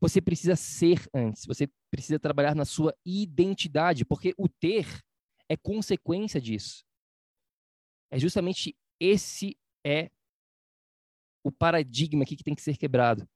você 0.01 0.19
precisa 0.19 0.55
ser 0.55 1.07
antes. 1.13 1.45
Você 1.45 1.69
precisa 1.89 2.19
trabalhar 2.19 2.53
na 2.53 2.65
sua 2.65 2.93
identidade, 3.05 4.03
porque 4.03 4.33
o 4.37 4.49
ter 4.49 4.85
é 5.47 5.55
consequência 5.55 6.41
disso. 6.41 6.83
É 8.11 8.19
justamente 8.19 8.75
esse 8.99 9.57
é 9.85 10.11
o 11.43 11.51
paradigma 11.51 12.23
aqui 12.23 12.35
que 12.35 12.43
tem 12.43 12.55
que 12.55 12.61
ser 12.61 12.77
quebrado. 12.77 13.27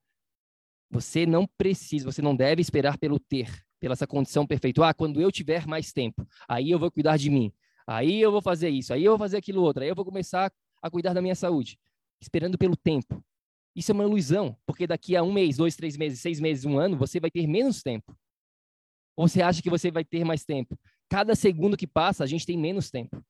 Você 0.92 1.26
não 1.26 1.48
precisa, 1.58 2.12
você 2.12 2.22
não 2.22 2.36
deve 2.36 2.62
esperar 2.62 2.98
pelo 2.98 3.20
ter, 3.20 3.66
pela 3.80 3.94
essa 3.94 4.06
condição 4.06 4.46
perfeita. 4.46 4.86
Ah, 4.88 4.94
quando 4.94 5.22
eu 5.22 5.32
tiver 5.32 5.66
mais 5.66 5.94
tempo, 5.94 6.28
aí 6.48 6.72
eu 6.72 6.80
vou 6.80 6.92
cuidar 6.92 7.18
de 7.18 7.30
mim. 7.30 7.54
Aí 7.88 8.20
eu 8.20 8.32
vou 8.32 8.42
fazer 8.42 8.70
isso, 8.70 8.94
aí 8.94 9.04
eu 9.04 9.12
vou 9.12 9.20
fazer 9.20 9.38
aquilo 9.38 9.62
outro, 9.62 9.84
aí 9.84 9.90
eu 9.90 9.96
vou 9.96 10.06
começar 10.06 10.52
a 10.82 10.90
cuidar 10.90 11.14
da 11.14 11.22
minha 11.22 11.36
saúde, 11.36 11.80
esperando 12.20 12.58
pelo 12.58 12.76
tempo. 12.76 13.24
Isso 13.76 13.92
é 13.92 13.94
uma 13.94 14.06
ilusão, 14.06 14.58
porque 14.66 14.88
daqui 14.88 15.16
a 15.16 15.22
um 15.22 15.32
mês, 15.32 15.58
dois, 15.58 15.76
três 15.76 15.98
meses, 15.98 16.20
seis 16.20 16.40
meses, 16.40 16.66
um 16.66 16.80
ano, 16.80 16.98
você 16.98 17.20
vai 17.20 17.30
ter 17.30 17.46
menos 17.46 17.84
tempo. 17.84 18.18
Ou 19.16 19.28
você 19.28 19.42
acha 19.42 19.62
que 19.62 19.70
você 19.70 19.92
vai 19.92 20.04
ter 20.04 20.24
mais 20.24 20.44
tempo? 20.44 20.80
Cada 21.10 21.36
segundo 21.36 21.78
que 21.78 21.86
passa, 21.86 22.24
a 22.24 22.28
gente 22.28 22.46
tem 22.46 22.58
menos 22.58 22.90
tempo. 22.90 23.24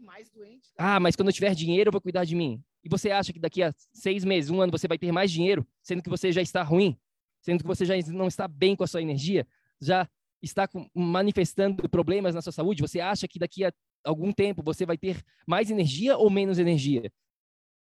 Mais 0.00 0.28
doente, 0.30 0.72
tá? 0.74 0.96
Ah, 0.96 1.00
mas 1.00 1.16
quando 1.16 1.28
eu 1.28 1.32
tiver 1.32 1.54
dinheiro, 1.54 1.88
eu 1.88 1.92
vou 1.92 2.00
cuidar 2.00 2.24
de 2.24 2.34
mim. 2.34 2.62
E 2.84 2.88
você 2.88 3.10
acha 3.10 3.32
que 3.32 3.38
daqui 3.38 3.62
a 3.62 3.72
seis 3.92 4.24
meses, 4.24 4.50
um 4.50 4.60
ano, 4.60 4.72
você 4.72 4.86
vai 4.86 4.98
ter 4.98 5.12
mais 5.12 5.30
dinheiro, 5.30 5.66
sendo 5.82 6.02
que 6.02 6.10
você 6.10 6.32
já 6.32 6.42
está 6.42 6.62
ruim, 6.62 6.98
sendo 7.40 7.60
que 7.60 7.66
você 7.66 7.84
já 7.84 7.94
não 8.12 8.26
está 8.26 8.46
bem 8.46 8.74
com 8.74 8.84
a 8.84 8.86
sua 8.86 9.00
energia, 9.00 9.46
já 9.80 10.08
está 10.42 10.68
manifestando 10.94 11.88
problemas 11.88 12.34
na 12.34 12.42
sua 12.42 12.52
saúde, 12.52 12.82
você 12.82 13.00
acha 13.00 13.28
que 13.28 13.38
daqui 13.38 13.64
a 13.64 13.72
algum 14.04 14.32
tempo 14.32 14.62
você 14.62 14.84
vai 14.84 14.98
ter 14.98 15.22
mais 15.46 15.70
energia 15.70 16.16
ou 16.16 16.28
menos 16.28 16.58
energia? 16.58 17.10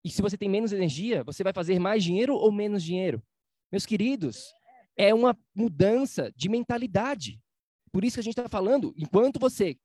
E 0.04 0.10
se 0.10 0.22
você 0.22 0.36
tem 0.36 0.48
menos 0.48 0.72
energia, 0.72 1.22
você 1.22 1.44
vai 1.44 1.52
fazer 1.52 1.78
mais 1.78 2.02
dinheiro 2.02 2.34
ou 2.34 2.50
menos 2.50 2.82
dinheiro? 2.82 3.22
Meus 3.70 3.86
queridos, 3.86 4.52
é 4.96 5.14
uma 5.14 5.38
mudança 5.54 6.32
de 6.34 6.48
mentalidade. 6.48 7.40
Por 7.92 8.04
isso 8.04 8.16
que 8.16 8.20
a 8.20 8.22
gente 8.24 8.38
está 8.38 8.48
falando, 8.48 8.92
enquanto 8.96 9.38
você 9.38 9.76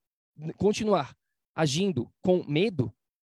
continuar 0.57 1.15
agindo 1.53 2.11
com 2.21 2.43
medo, 2.47 2.93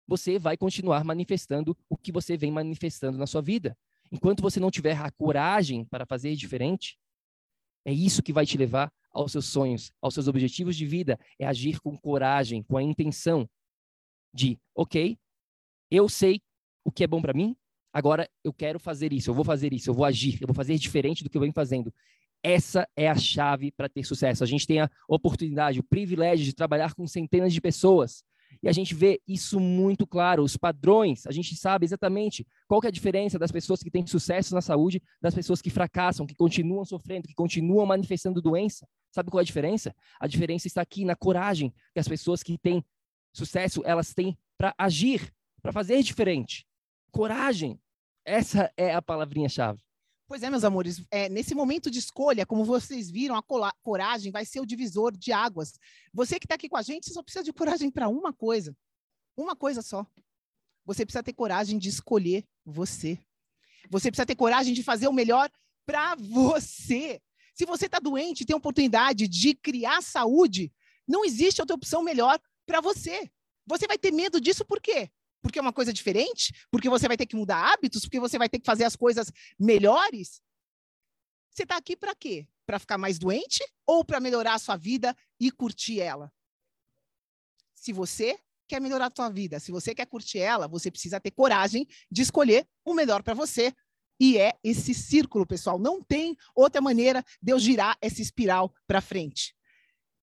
você 0.07 0.39
vai 0.39 0.55
continuar 0.55 1.03
manifestando 1.03 1.77
o 1.89 1.97
que 1.97 2.11
você 2.11 2.37
vem 2.37 2.51
manifestando 2.51 3.17
na 3.17 3.27
sua 3.27 3.41
vida. 3.41 3.77
Enquanto 4.11 4.41
você 4.41 4.59
não 4.59 4.71
tiver 4.71 4.95
a 4.97 5.11
coragem 5.11 5.83
para 5.85 6.05
fazer 6.05 6.35
diferente, 6.35 6.97
é 7.85 7.91
isso 7.91 8.23
que 8.23 8.33
vai 8.33 8.45
te 8.45 8.57
levar 8.57 8.91
aos 9.21 9.31
seus 9.31 9.45
sonhos, 9.45 9.91
aos 10.01 10.13
seus 10.13 10.27
objetivos 10.27 10.75
de 10.75 10.85
vida, 10.85 11.19
é 11.39 11.45
agir 11.45 11.79
com 11.79 11.97
coragem, 11.97 12.63
com 12.63 12.77
a 12.77 12.83
intenção 12.83 13.49
de, 14.33 14.59
ok, 14.75 15.17
eu 15.89 16.07
sei 16.07 16.41
o 16.83 16.91
que 16.91 17.03
é 17.03 17.07
bom 17.07 17.21
para 17.21 17.33
mim, 17.33 17.55
agora 17.91 18.29
eu 18.43 18.53
quero 18.53 18.79
fazer 18.79 19.11
isso, 19.11 19.29
eu 19.29 19.33
vou 19.33 19.43
fazer 19.43 19.73
isso, 19.73 19.89
eu 19.89 19.93
vou 19.93 20.05
agir, 20.05 20.37
eu 20.41 20.47
vou 20.47 20.55
fazer 20.55 20.77
diferente 20.77 21.23
do 21.23 21.29
que 21.29 21.37
eu 21.37 21.41
venho 21.41 21.53
fazendo. 21.53 21.93
Essa 22.43 22.87
é 22.95 23.09
a 23.09 23.15
chave 23.15 23.71
para 23.71 23.89
ter 23.89 24.03
sucesso. 24.03 24.43
A 24.43 24.47
gente 24.47 24.67
tem 24.67 24.79
a 24.79 24.89
oportunidade, 25.09 25.79
o 25.79 25.83
privilégio 25.83 26.45
de 26.45 26.53
trabalhar 26.53 26.93
com 26.93 27.07
centenas 27.07 27.51
de 27.51 27.59
pessoas 27.59 28.23
E 28.61 28.67
a 28.67 28.71
gente 28.71 28.93
vê 28.95 29.21
isso 29.27 29.59
muito 29.59 30.05
claro, 30.05 30.43
os 30.43 30.57
padrões, 30.57 31.25
a 31.27 31.31
gente 31.31 31.55
sabe 31.55 31.85
exatamente 31.85 32.45
qual 32.67 32.81
é 32.83 32.87
a 32.87 32.91
diferença 32.91 33.37
das 33.37 33.51
pessoas 33.51 33.81
que 33.81 33.91
têm 33.91 34.05
sucesso 34.05 34.53
na 34.53 34.61
saúde, 34.61 35.01
das 35.21 35.35
pessoas 35.35 35.61
que 35.61 35.69
fracassam, 35.69 36.25
que 36.25 36.35
continuam 36.35 36.85
sofrendo, 36.85 37.27
que 37.27 37.33
continuam 37.33 37.85
manifestando 37.85 38.41
doença. 38.41 38.87
Sabe 39.11 39.31
qual 39.31 39.39
é 39.39 39.43
a 39.43 39.45
diferença? 39.45 39.95
A 40.19 40.27
diferença 40.27 40.67
está 40.67 40.81
aqui 40.81 41.05
na 41.05 41.15
coragem 41.15 41.73
que 41.93 41.99
as 41.99 42.07
pessoas 42.07 42.43
que 42.43 42.57
têm 42.57 42.83
sucesso, 43.33 43.81
elas 43.85 44.13
têm 44.13 44.37
para 44.57 44.73
agir, 44.77 45.33
para 45.61 45.71
fazer 45.71 46.01
diferente. 46.01 46.65
Coragem. 47.11 47.79
Essa 48.25 48.71
é 48.75 48.93
a 48.93 49.01
palavrinha-chave. 49.01 49.86
Pois 50.27 50.43
é, 50.43 50.49
meus 50.49 50.65
amores, 50.65 51.01
é, 51.09 51.29
nesse 51.29 51.55
momento 51.55 51.89
de 51.89 51.99
escolha, 51.99 52.45
como 52.45 52.65
vocês 52.65 53.09
viram, 53.09 53.35
a 53.35 53.71
coragem 53.81 54.29
vai 54.29 54.45
ser 54.45 54.59
o 54.59 54.65
divisor 54.65 55.15
de 55.15 55.31
águas. 55.31 55.79
Você 56.13 56.37
que 56.37 56.45
está 56.45 56.55
aqui 56.55 56.67
com 56.67 56.75
a 56.75 56.81
gente, 56.81 57.13
só 57.13 57.23
precisa 57.23 57.45
de 57.45 57.53
coragem 57.53 57.89
para 57.89 58.09
uma 58.09 58.33
coisa. 58.33 58.75
Uma 59.37 59.55
coisa 59.55 59.81
só. 59.81 60.05
Você 60.85 61.05
precisa 61.05 61.23
ter 61.23 61.31
coragem 61.31 61.79
de 61.79 61.87
escolher 61.87 62.45
você. 62.65 63.17
Você 63.89 64.11
precisa 64.11 64.25
ter 64.25 64.35
coragem 64.35 64.73
de 64.73 64.83
fazer 64.83 65.07
o 65.07 65.13
melhor 65.13 65.49
para 65.85 66.15
você. 66.15 67.21
Se 67.53 67.65
você 67.65 67.85
está 67.85 67.97
doente 67.97 68.41
e 68.41 68.45
tem 68.45 68.53
a 68.53 68.57
oportunidade 68.57 69.29
de 69.29 69.55
criar 69.55 70.01
saúde, 70.03 70.73
não 71.07 71.23
existe 71.23 71.61
outra 71.61 71.75
opção 71.75 72.03
melhor 72.03 72.37
para 72.65 72.81
você. 72.81 73.31
Você 73.65 73.87
vai 73.87 73.97
ter 73.97 74.11
medo 74.11 74.41
disso 74.41 74.65
por 74.65 74.81
quê? 74.81 75.09
Porque 75.41 75.59
é 75.59 75.61
uma 75.61 75.73
coisa 75.73 75.93
diferente, 75.93 76.53
porque 76.71 76.89
você 76.89 77.07
vai 77.07 77.17
ter 77.17 77.25
que 77.25 77.35
mudar 77.35 77.73
hábitos, 77.73 78.01
porque 78.01 78.19
você 78.19 78.37
vai 78.37 78.49
ter 78.49 78.59
que 78.59 78.65
fazer 78.65 78.83
as 78.83 78.95
coisas 78.95 79.31
melhores. 79.59 80.41
Você 81.49 81.63
está 81.63 81.77
aqui 81.77 81.95
para 81.95 82.13
quê? 82.13 82.47
Para 82.65 82.79
ficar 82.79 82.97
mais 82.97 83.17
doente 83.17 83.63
ou 83.85 84.03
para 84.03 84.19
melhorar 84.19 84.53
a 84.53 84.59
sua 84.59 84.75
vida 84.77 85.15
e 85.39 85.49
curtir 85.49 86.01
ela? 86.01 86.31
Se 87.73 87.91
você 87.93 88.37
quer 88.67 88.81
melhorar 88.81 89.07
a 89.07 89.15
sua 89.15 89.29
vida, 89.29 89.59
se 89.59 89.71
você 89.71 89.95
quer 89.95 90.05
curtir 90.05 90.39
ela, 90.39 90.67
você 90.67 90.91
precisa 90.91 91.19
ter 91.19 91.31
coragem 91.31 91.87
de 92.11 92.21
escolher 92.21 92.67
o 92.85 92.93
melhor 92.93 93.23
para 93.23 93.33
você. 93.33 93.73
E 94.19 94.37
é 94.37 94.53
esse 94.63 94.93
círculo, 94.93 95.47
pessoal. 95.47 95.79
Não 95.79 96.01
tem 96.01 96.35
outra 96.53 96.81
maneira 96.81 97.23
de 97.41 97.53
eu 97.53 97.59
girar 97.59 97.97
essa 98.01 98.21
espiral 98.21 98.73
para 98.85 99.01
frente. 99.01 99.56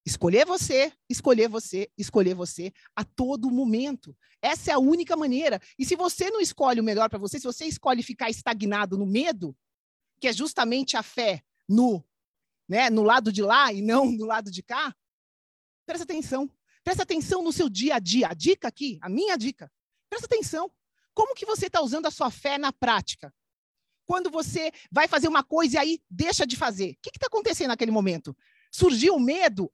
Escolher 0.06 0.44
você, 0.44 0.92
escolher 1.08 1.49
você, 1.49 1.90
escolher 1.96 2.34
você 2.34 2.73
a 2.94 3.04
todo 3.04 3.50
momento. 3.50 4.14
Essa 4.42 4.73
é 4.73 4.75
a 4.75 4.78
única 4.78 5.16
maneira. 5.16 5.58
E 5.78 5.84
se 5.84 5.96
você 5.96 6.30
não 6.30 6.40
escolhe 6.40 6.78
o 6.78 6.84
melhor 6.84 7.08
para 7.08 7.18
você, 7.18 7.38
se 7.38 7.46
você 7.46 7.64
escolhe 7.64 8.02
ficar 8.02 8.28
estagnado 8.28 8.99
no 8.99 9.06
medo, 9.06 9.56
que 10.20 10.28
é 10.28 10.32
justamente 10.32 10.96
a 10.96 11.02
fé 11.02 11.42
no, 11.66 12.04
né, 12.68 12.90
no 12.90 13.02
lado 13.02 13.32
de 13.32 13.40
lá 13.40 13.73
e 13.73 13.80
não 13.80 14.11
no 14.11 14.26
lado 14.26 14.50
de 14.50 14.62
cá, 14.62 14.94
presta 15.87 16.04
atenção. 16.04 16.50
Presta 16.82 17.02
atenção 17.02 17.42
no 17.42 17.52
seu 17.52 17.70
dia 17.70 17.94
a 17.94 17.99
dia. 17.99 18.28
A 18.28 18.34
dica 18.34 18.68
aqui, 18.68 18.99
a 19.00 19.08
minha 19.08 19.37
dica. 19.37 19.73
Presta 20.11 20.26
atenção. 20.26 20.70
Como 21.14 21.34
que 21.34 21.46
você 21.46 21.66
está 21.66 21.80
usando 21.80 22.06
a 22.06 22.11
sua 22.11 22.30
fé 22.30 22.58
na 22.58 22.73
prática? 22.73 23.34
Quando 24.04 24.30
você 24.30 24.70
vai 24.92 25.08
fazer 25.08 25.28
uma 25.28 25.42
coisa 25.42 25.76
e 25.76 25.78
aí 25.78 26.02
deixa 26.11 26.46
de 26.46 26.56
fazer. 26.56 26.90
O 26.90 26.96
que 27.00 27.11
está 27.14 27.26
acontecendo 27.26 27.68
naquele 27.68 27.90
momento? 27.90 28.37
Surgiu 28.70 29.14
o 29.14 29.20
medo? 29.20 29.73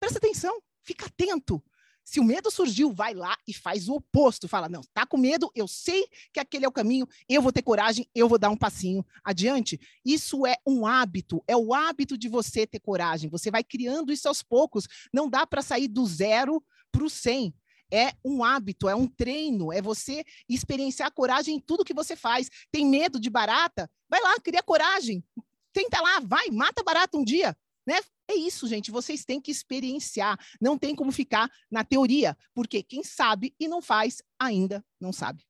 Presta 0.00 0.18
atenção, 0.18 0.60
fica 0.82 1.06
atento. 1.06 1.62
Se 2.02 2.18
o 2.18 2.24
medo 2.24 2.50
surgiu, 2.50 2.92
vai 2.92 3.14
lá 3.14 3.36
e 3.46 3.54
faz 3.54 3.88
o 3.88 3.94
oposto. 3.94 4.48
Fala, 4.48 4.68
não, 4.68 4.80
tá 4.92 5.06
com 5.06 5.16
medo, 5.16 5.50
eu 5.54 5.68
sei 5.68 6.08
que 6.32 6.40
aquele 6.40 6.64
é 6.64 6.68
o 6.68 6.72
caminho, 6.72 7.06
eu 7.28 7.40
vou 7.40 7.52
ter 7.52 7.62
coragem, 7.62 8.08
eu 8.14 8.28
vou 8.28 8.38
dar 8.38 8.50
um 8.50 8.56
passinho 8.56 9.04
adiante. 9.22 9.78
Isso 10.04 10.44
é 10.46 10.56
um 10.66 10.86
hábito, 10.86 11.44
é 11.46 11.56
o 11.56 11.72
hábito 11.72 12.18
de 12.18 12.28
você 12.28 12.66
ter 12.66 12.80
coragem. 12.80 13.30
Você 13.30 13.50
vai 13.50 13.62
criando 13.62 14.12
isso 14.12 14.26
aos 14.26 14.42
poucos. 14.42 14.88
Não 15.12 15.28
dá 15.28 15.46
para 15.46 15.62
sair 15.62 15.86
do 15.86 16.04
zero 16.06 16.64
para 16.90 17.04
o 17.04 17.10
cem. 17.10 17.54
É 17.92 18.12
um 18.24 18.42
hábito, 18.42 18.88
é 18.88 18.94
um 18.94 19.06
treino, 19.06 19.72
é 19.72 19.82
você 19.82 20.24
experienciar 20.48 21.12
coragem 21.12 21.56
em 21.56 21.60
tudo 21.60 21.84
que 21.84 21.94
você 21.94 22.16
faz. 22.16 22.48
Tem 22.72 22.86
medo 22.86 23.20
de 23.20 23.28
barata? 23.28 23.90
Vai 24.08 24.20
lá, 24.20 24.34
cria 24.40 24.62
coragem. 24.62 25.24
Tenta 25.72 26.00
lá, 26.00 26.20
vai, 26.20 26.50
mata 26.50 26.82
barata 26.82 27.16
um 27.16 27.24
dia. 27.24 27.56
Né? 27.86 27.98
É 28.28 28.34
isso, 28.34 28.68
gente. 28.68 28.90
Vocês 28.90 29.24
têm 29.24 29.40
que 29.40 29.50
experienciar. 29.50 30.38
Não 30.60 30.78
tem 30.78 30.94
como 30.94 31.10
ficar 31.10 31.50
na 31.70 31.84
teoria, 31.84 32.36
porque 32.54 32.82
quem 32.82 33.02
sabe 33.02 33.54
e 33.58 33.66
não 33.66 33.82
faz 33.82 34.22
ainda 34.38 34.84
não 35.00 35.12
sabe. 35.12 35.44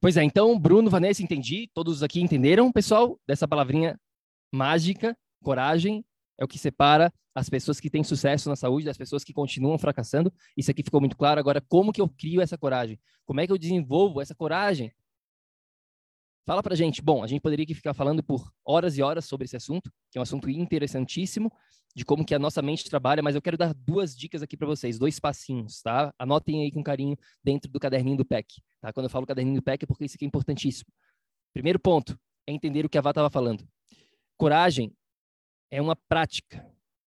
Pois 0.00 0.16
é, 0.16 0.24
então, 0.24 0.58
Bruno, 0.58 0.90
Vanessa, 0.90 1.22
entendi. 1.22 1.70
Todos 1.72 2.02
aqui 2.02 2.20
entenderam, 2.20 2.72
pessoal, 2.72 3.20
dessa 3.26 3.46
palavrinha 3.46 4.00
mágica, 4.52 5.16
coragem, 5.42 6.04
é 6.38 6.44
o 6.44 6.48
que 6.48 6.58
separa 6.58 7.12
as 7.34 7.48
pessoas 7.48 7.80
que 7.80 7.88
têm 7.88 8.02
sucesso 8.02 8.48
na 8.48 8.56
saúde 8.56 8.86
das 8.86 8.96
pessoas 8.96 9.24
que 9.24 9.32
continuam 9.32 9.78
fracassando. 9.78 10.32
Isso 10.56 10.70
aqui 10.70 10.82
ficou 10.82 11.00
muito 11.00 11.16
claro. 11.16 11.38
Agora, 11.38 11.60
como 11.60 11.92
que 11.92 12.00
eu 12.00 12.08
crio 12.08 12.40
essa 12.40 12.58
coragem? 12.58 12.98
Como 13.24 13.40
é 13.40 13.46
que 13.46 13.52
eu 13.52 13.58
desenvolvo 13.58 14.20
essa 14.20 14.34
coragem? 14.34 14.92
Fala 16.44 16.62
pra 16.62 16.74
gente. 16.74 17.00
Bom, 17.00 17.22
a 17.22 17.26
gente 17.26 17.40
poderia 17.40 17.64
ficar 17.74 17.94
falando 17.94 18.22
por 18.22 18.52
horas 18.64 18.98
e 18.98 19.02
horas 19.02 19.24
sobre 19.24 19.44
esse 19.44 19.56
assunto, 19.56 19.90
que 20.10 20.18
é 20.18 20.20
um 20.20 20.22
assunto 20.22 20.50
interessantíssimo, 20.50 21.50
de 21.94 22.04
como 22.04 22.24
que 22.24 22.34
a 22.34 22.38
nossa 22.38 22.62
mente 22.62 22.88
trabalha, 22.88 23.22
mas 23.22 23.34
eu 23.34 23.42
quero 23.42 23.56
dar 23.56 23.74
duas 23.74 24.16
dicas 24.16 24.42
aqui 24.42 24.56
para 24.56 24.66
vocês, 24.66 24.98
dois 24.98 25.20
passinhos, 25.20 25.82
tá? 25.82 26.12
Anotem 26.18 26.62
aí 26.62 26.72
com 26.72 26.82
carinho 26.82 27.16
dentro 27.44 27.70
do 27.70 27.78
caderninho 27.78 28.16
do 28.16 28.24
PEC, 28.24 28.62
tá? 28.80 28.92
Quando 28.92 29.04
eu 29.04 29.10
falo 29.10 29.26
caderninho 29.26 29.56
do 29.56 29.62
PEC 29.62 29.84
é 29.84 29.86
porque 29.86 30.04
isso 30.04 30.16
aqui 30.16 30.24
é 30.24 30.28
importantíssimo. 30.28 30.90
Primeiro 31.52 31.78
ponto 31.78 32.18
é 32.46 32.52
entender 32.52 32.84
o 32.84 32.88
que 32.88 32.96
a 32.96 33.00
Vá 33.00 33.10
estava 33.10 33.28
falando. 33.28 33.66
Coragem 34.38 34.92
é 35.70 35.80
uma 35.80 35.94
prática, 35.94 36.66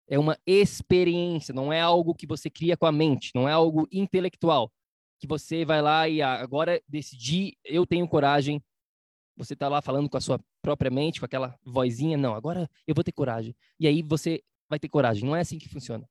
é 0.09 0.19
uma 0.19 0.39
experiência, 0.47 1.55
não 1.55 1.73
é 1.73 1.81
algo 1.81 2.15
que 2.15 2.27
você 2.27 2.49
cria 2.49 2.77
com 2.77 2.87
a 2.87 2.93
mente, 2.93 3.31
não 3.35 3.49
é 3.49 3.53
algo 3.53 3.87
intelectual, 3.93 4.73
que 5.21 5.27
você 5.27 5.65
vai 5.65 5.81
lá 5.83 6.09
e 6.09 6.21
ah, 6.23 6.41
agora 6.41 6.83
decidi, 6.89 7.57
eu 7.65 7.87
tenho 7.87 8.09
coragem, 8.09 8.63
você 9.37 9.53
está 9.53 9.69
lá 9.69 9.81
falando 9.81 10.09
com 10.09 10.17
a 10.17 10.21
sua 10.21 10.41
própria 10.61 10.91
mente, 10.91 11.21
com 11.21 11.27
aquela 11.27 11.59
vozinha, 11.65 12.17
não, 12.17 12.35
agora 12.35 12.69
eu 12.87 12.95
vou 12.95 13.05
ter 13.05 13.13
coragem. 13.13 13.55
E 13.79 13.87
aí 13.87 14.03
você 14.03 14.43
vai 14.73 14.79
ter 14.79 14.89
coragem. 14.89 15.25
Não 15.25 15.37
é 15.37 15.41
assim 15.41 15.59
que 15.59 15.69
funciona. 15.69 16.09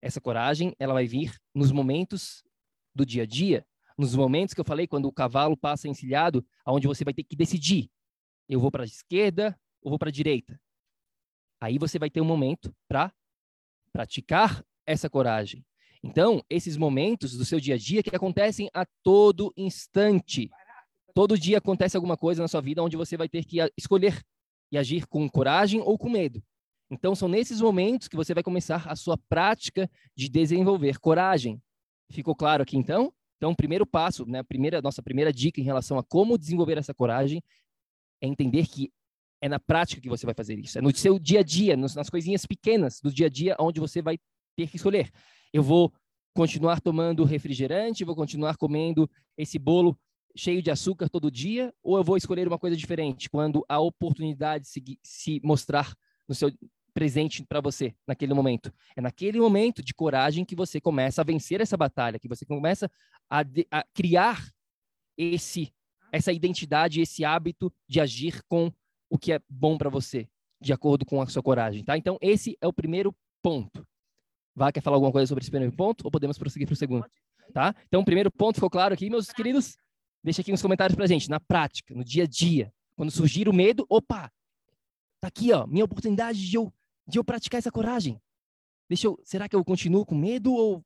Essa 0.00 0.20
coragem, 0.20 0.74
ela 0.78 0.94
vai 0.94 1.06
vir 1.06 1.36
nos 1.54 1.72
momentos 1.72 2.42
do 2.94 3.04
dia 3.04 3.24
a 3.24 3.26
dia, 3.26 3.66
nos 3.98 4.14
momentos 4.14 4.54
que 4.54 4.60
eu 4.60 4.64
falei, 4.64 4.86
quando 4.86 5.06
o 5.06 5.12
cavalo 5.12 5.56
passa 5.56 5.88
encilhado, 5.88 6.46
aonde 6.64 6.86
você 6.86 7.04
vai 7.04 7.12
ter 7.12 7.24
que 7.24 7.36
decidir. 7.36 7.90
Eu 8.48 8.60
vou 8.60 8.70
para 8.70 8.84
a 8.84 8.86
esquerda 8.86 9.58
ou 9.82 9.90
vou 9.90 9.98
para 9.98 10.10
a 10.10 10.12
direita? 10.12 10.60
Aí 11.60 11.76
você 11.76 11.98
vai 11.98 12.08
ter 12.08 12.20
um 12.20 12.24
momento 12.24 12.74
para 12.88 13.12
praticar 13.92 14.64
essa 14.86 15.10
coragem. 15.10 15.64
Então, 16.02 16.42
esses 16.50 16.76
momentos 16.76 17.36
do 17.36 17.44
seu 17.44 17.60
dia 17.60 17.74
a 17.74 17.78
dia 17.78 18.02
que 18.02 18.14
acontecem 18.14 18.68
a 18.72 18.86
todo 19.02 19.52
instante. 19.56 20.50
Todo 21.14 21.38
dia 21.38 21.58
acontece 21.58 21.96
alguma 21.96 22.16
coisa 22.16 22.42
na 22.42 22.48
sua 22.48 22.60
vida 22.60 22.82
onde 22.82 22.96
você 22.96 23.16
vai 23.16 23.28
ter 23.28 23.44
que 23.44 23.58
escolher 23.76 24.20
e 24.70 24.78
agir 24.78 25.06
com 25.06 25.28
coragem 25.28 25.80
ou 25.80 25.98
com 25.98 26.08
medo. 26.08 26.42
Então, 26.92 27.14
são 27.14 27.26
nesses 27.26 27.58
momentos 27.58 28.06
que 28.06 28.16
você 28.16 28.34
vai 28.34 28.42
começar 28.42 28.86
a 28.86 28.94
sua 28.94 29.16
prática 29.16 29.90
de 30.14 30.28
desenvolver 30.28 30.98
coragem. 30.98 31.58
Ficou 32.10 32.36
claro 32.36 32.62
aqui, 32.62 32.76
então? 32.76 33.10
Então, 33.38 33.54
primeiro 33.54 33.86
passo, 33.86 34.26
né, 34.26 34.42
primeira, 34.42 34.82
nossa 34.82 35.02
primeira 35.02 35.32
dica 35.32 35.58
em 35.58 35.64
relação 35.64 35.98
a 35.98 36.04
como 36.04 36.36
desenvolver 36.36 36.76
essa 36.76 36.92
coragem 36.92 37.42
é 38.20 38.26
entender 38.26 38.66
que 38.66 38.92
é 39.40 39.48
na 39.48 39.58
prática 39.58 40.02
que 40.02 40.08
você 40.08 40.26
vai 40.26 40.34
fazer 40.34 40.58
isso. 40.58 40.78
É 40.78 40.82
no 40.82 40.94
seu 40.94 41.18
dia 41.18 41.40
a 41.40 41.42
dia, 41.42 41.74
nas 41.78 42.10
coisinhas 42.10 42.44
pequenas 42.44 43.00
do 43.00 43.10
dia 43.10 43.26
a 43.26 43.30
dia, 43.30 43.56
onde 43.58 43.80
você 43.80 44.02
vai 44.02 44.18
ter 44.54 44.68
que 44.68 44.76
escolher. 44.76 45.10
Eu 45.50 45.62
vou 45.62 45.90
continuar 46.34 46.78
tomando 46.78 47.24
refrigerante, 47.24 48.04
vou 48.04 48.14
continuar 48.14 48.58
comendo 48.58 49.10
esse 49.36 49.58
bolo 49.58 49.98
cheio 50.36 50.62
de 50.62 50.70
açúcar 50.70 51.08
todo 51.08 51.30
dia, 51.30 51.72
ou 51.82 51.96
eu 51.96 52.04
vou 52.04 52.18
escolher 52.18 52.46
uma 52.46 52.58
coisa 52.58 52.76
diferente 52.76 53.30
quando 53.30 53.64
a 53.66 53.80
oportunidade 53.80 54.68
se, 54.68 54.82
se 55.02 55.40
mostrar 55.42 55.94
no 56.28 56.34
seu 56.34 56.50
presente 56.94 57.44
para 57.44 57.60
você 57.60 57.94
naquele 58.06 58.34
momento. 58.34 58.72
É 58.96 59.00
naquele 59.00 59.40
momento 59.40 59.82
de 59.82 59.94
coragem 59.94 60.44
que 60.44 60.54
você 60.54 60.80
começa 60.80 61.20
a 61.20 61.24
vencer 61.24 61.60
essa 61.60 61.76
batalha, 61.76 62.18
que 62.18 62.28
você 62.28 62.44
começa 62.44 62.90
a, 63.28 63.42
de, 63.42 63.66
a 63.70 63.84
criar 63.94 64.48
esse 65.16 65.72
essa 66.14 66.30
identidade, 66.30 67.00
esse 67.00 67.24
hábito 67.24 67.72
de 67.88 67.98
agir 67.98 68.42
com 68.46 68.70
o 69.08 69.16
que 69.16 69.32
é 69.32 69.40
bom 69.48 69.78
para 69.78 69.88
você, 69.88 70.28
de 70.60 70.70
acordo 70.70 71.06
com 71.06 71.22
a 71.22 71.26
sua 71.26 71.42
coragem, 71.42 71.82
tá? 71.82 71.96
Então 71.96 72.18
esse 72.20 72.54
é 72.60 72.66
o 72.66 72.72
primeiro 72.72 73.14
ponto. 73.42 73.86
Vá, 74.54 74.70
quer 74.70 74.82
falar 74.82 74.96
alguma 74.96 75.12
coisa 75.12 75.26
sobre 75.26 75.42
esse 75.42 75.50
primeiro 75.50 75.74
ponto 75.74 76.04
ou 76.04 76.10
podemos 76.10 76.36
prosseguir 76.36 76.66
para 76.66 76.74
o 76.74 76.76
segundo? 76.76 77.06
Tá? 77.52 77.74
Então, 77.86 78.00
o 78.00 78.04
primeiro 78.04 78.30
ponto 78.30 78.56
ficou 78.56 78.70
claro 78.70 78.94
aqui, 78.94 79.10
meus 79.10 79.28
queridos. 79.28 79.76
Deixa 80.24 80.40
aqui 80.40 80.52
uns 80.52 80.62
comentários 80.62 80.94
para 80.94 81.06
gente, 81.06 81.28
na 81.28 81.40
prática, 81.40 81.94
no 81.94 82.04
dia 82.04 82.24
a 82.24 82.26
dia. 82.26 82.72
Quando 82.96 83.10
surgir 83.10 83.48
o 83.48 83.52
medo, 83.52 83.84
opa, 83.88 84.30
tá 85.20 85.28
aqui, 85.28 85.52
ó, 85.52 85.66
minha 85.66 85.84
oportunidade 85.84 86.38
de 86.38 86.56
eu 86.56 86.72
de 87.12 87.18
eu 87.18 87.24
praticar 87.24 87.58
essa 87.58 87.70
coragem. 87.70 88.18
Deixa 88.88 89.06
eu, 89.06 89.20
será 89.22 89.48
que 89.48 89.54
eu 89.54 89.64
continuo 89.64 90.04
com 90.04 90.14
medo 90.14 90.52
ou 90.52 90.82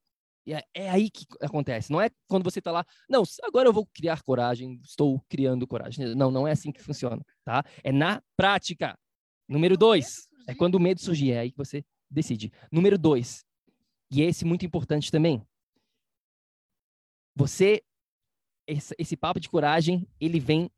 é, 0.49 0.65
é 0.75 0.91
aí 0.91 1.09
que 1.09 1.25
acontece? 1.41 1.91
Não 1.91 2.01
é 2.01 2.11
quando 2.29 2.45
você 2.45 2.59
está 2.59 2.71
lá, 2.71 2.85
não, 3.09 3.23
agora 3.43 3.69
eu 3.69 3.73
vou 3.73 3.87
criar 3.87 4.23
coragem, 4.23 4.81
estou 4.83 5.21
criando 5.29 5.67
coragem. 5.67 6.15
Não, 6.15 6.31
não 6.31 6.47
é 6.47 6.53
assim 6.53 6.73
que 6.73 6.83
funciona, 6.83 7.23
tá? 7.45 7.65
É 7.83 7.93
na 7.93 8.21
prática. 8.37 8.99
Número 9.49 9.77
dois, 9.77 10.29
é 10.49 10.55
quando 10.55 10.75
o 10.75 10.81
medo 10.81 11.01
surgir, 11.01 11.31
é 11.31 11.39
aí 11.39 11.53
que 11.53 11.57
você 11.57 11.85
decide. 12.11 12.53
Número 12.71 12.99
dois, 12.99 13.45
e 14.11 14.23
esse 14.23 14.45
muito 14.45 14.67
importante 14.67 15.11
também, 15.11 15.43
Você, 17.37 17.83
esse, 18.67 18.95
esse 18.99 19.17
papo 19.17 19.39
de 19.39 19.49
coragem, 19.49 20.09
ele 20.19 20.41
vem 20.41 20.71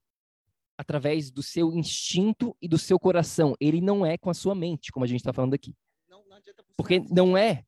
através 0.78 1.30
do 1.32 1.42
seu 1.42 1.72
instinto 1.74 2.56
e 2.62 2.68
do 2.68 2.78
seu 2.78 3.00
coração. 3.00 3.54
Ele 3.60 3.80
não 3.80 4.06
é 4.06 4.16
com 4.16 4.30
a 4.30 4.34
sua 4.34 4.54
mente, 4.54 4.92
como 4.92 5.04
a 5.04 5.08
gente 5.08 5.18
está 5.18 5.32
falando 5.32 5.54
aqui. 5.54 5.74
Não, 6.08 6.24
não 6.28 6.38
Porque 6.76 7.00
não 7.10 7.36
é 7.36 7.64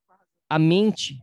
a 0.49 0.61
mente 0.61 1.21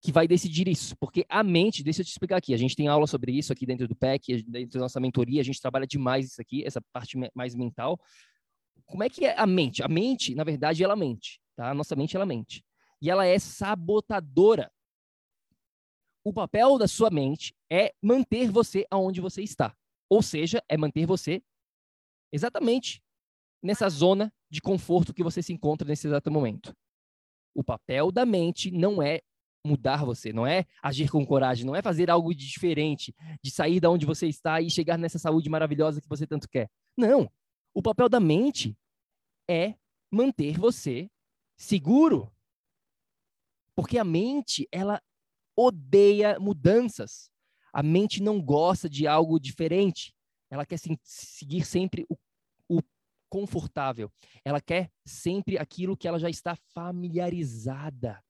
que 0.00 0.10
vai 0.10 0.26
decidir 0.26 0.66
isso. 0.66 0.96
Porque 0.96 1.26
a 1.28 1.42
mente, 1.42 1.84
deixa 1.84 2.00
eu 2.00 2.04
te 2.06 2.10
explicar 2.10 2.38
aqui, 2.38 2.54
a 2.54 2.56
gente 2.56 2.74
tem 2.74 2.88
aula 2.88 3.06
sobre 3.06 3.32
isso 3.32 3.52
aqui 3.52 3.66
dentro 3.66 3.86
do 3.86 3.94
PEC, 3.94 4.42
dentro 4.44 4.78
da 4.78 4.84
nossa 4.84 4.98
mentoria, 4.98 5.42
a 5.42 5.44
gente 5.44 5.60
trabalha 5.60 5.86
demais 5.86 6.26
isso 6.26 6.40
aqui, 6.40 6.64
essa 6.64 6.80
parte 6.92 7.18
mais 7.34 7.54
mental. 7.54 8.00
Como 8.86 9.02
é 9.02 9.08
que 9.10 9.26
é 9.26 9.38
a 9.38 9.46
mente? 9.46 9.82
A 9.82 9.88
mente, 9.88 10.34
na 10.34 10.44
verdade, 10.44 10.82
ela 10.82 10.96
mente, 10.96 11.38
tá? 11.54 11.70
A 11.70 11.74
nossa 11.74 11.94
mente, 11.94 12.16
ela 12.16 12.26
mente. 12.26 12.64
E 13.00 13.10
ela 13.10 13.26
é 13.26 13.38
sabotadora. 13.38 14.70
O 16.22 16.32
papel 16.32 16.78
da 16.78 16.88
sua 16.88 17.10
mente 17.10 17.54
é 17.70 17.92
manter 18.02 18.50
você 18.50 18.86
aonde 18.90 19.20
você 19.20 19.42
está. 19.42 19.76
Ou 20.14 20.22
seja, 20.22 20.62
é 20.68 20.76
manter 20.76 21.06
você 21.06 21.42
exatamente 22.32 23.02
nessa 23.60 23.88
zona 23.88 24.32
de 24.48 24.60
conforto 24.60 25.12
que 25.12 25.24
você 25.24 25.42
se 25.42 25.52
encontra 25.52 25.88
nesse 25.88 26.06
exato 26.06 26.30
momento. 26.30 26.72
O 27.52 27.64
papel 27.64 28.12
da 28.12 28.24
mente 28.24 28.70
não 28.70 29.02
é 29.02 29.22
mudar 29.66 30.04
você, 30.04 30.32
não 30.32 30.46
é 30.46 30.66
agir 30.80 31.10
com 31.10 31.26
coragem, 31.26 31.66
não 31.66 31.74
é 31.74 31.82
fazer 31.82 32.10
algo 32.10 32.32
de 32.32 32.46
diferente, 32.46 33.12
de 33.42 33.50
sair 33.50 33.80
da 33.80 33.90
onde 33.90 34.06
você 34.06 34.28
está 34.28 34.60
e 34.60 34.70
chegar 34.70 34.96
nessa 34.96 35.18
saúde 35.18 35.50
maravilhosa 35.50 36.00
que 36.00 36.08
você 36.08 36.28
tanto 36.28 36.48
quer. 36.48 36.70
Não. 36.96 37.28
O 37.74 37.82
papel 37.82 38.08
da 38.08 38.20
mente 38.20 38.78
é 39.50 39.74
manter 40.12 40.56
você 40.56 41.10
seguro. 41.56 42.32
Porque 43.74 43.98
a 43.98 44.04
mente, 44.04 44.68
ela 44.70 45.02
odeia 45.56 46.38
mudanças. 46.38 47.33
A 47.74 47.82
mente 47.82 48.22
não 48.22 48.40
gosta 48.40 48.88
de 48.88 49.04
algo 49.04 49.40
diferente. 49.40 50.14
Ela 50.48 50.64
quer 50.64 50.78
seguir 51.02 51.64
sempre 51.64 52.06
o, 52.08 52.16
o 52.68 52.80
confortável. 53.28 54.08
Ela 54.44 54.60
quer 54.60 54.92
sempre 55.04 55.58
aquilo 55.58 55.96
que 55.96 56.06
ela 56.06 56.20
já 56.20 56.30
está 56.30 56.56
familiarizada. 56.72 58.22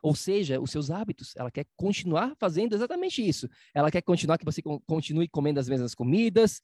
Ou 0.00 0.14
seja, 0.14 0.60
os 0.60 0.70
seus 0.70 0.92
hábitos. 0.92 1.34
Ela 1.34 1.50
quer 1.50 1.66
continuar 1.74 2.36
fazendo 2.38 2.72
exatamente 2.76 3.26
isso. 3.26 3.48
Ela 3.74 3.90
quer 3.90 4.00
continuar 4.00 4.38
que 4.38 4.44
você 4.44 4.62
continue 4.86 5.26
comendo 5.26 5.58
as 5.58 5.68
mesmas 5.68 5.92
comidas, 5.92 6.62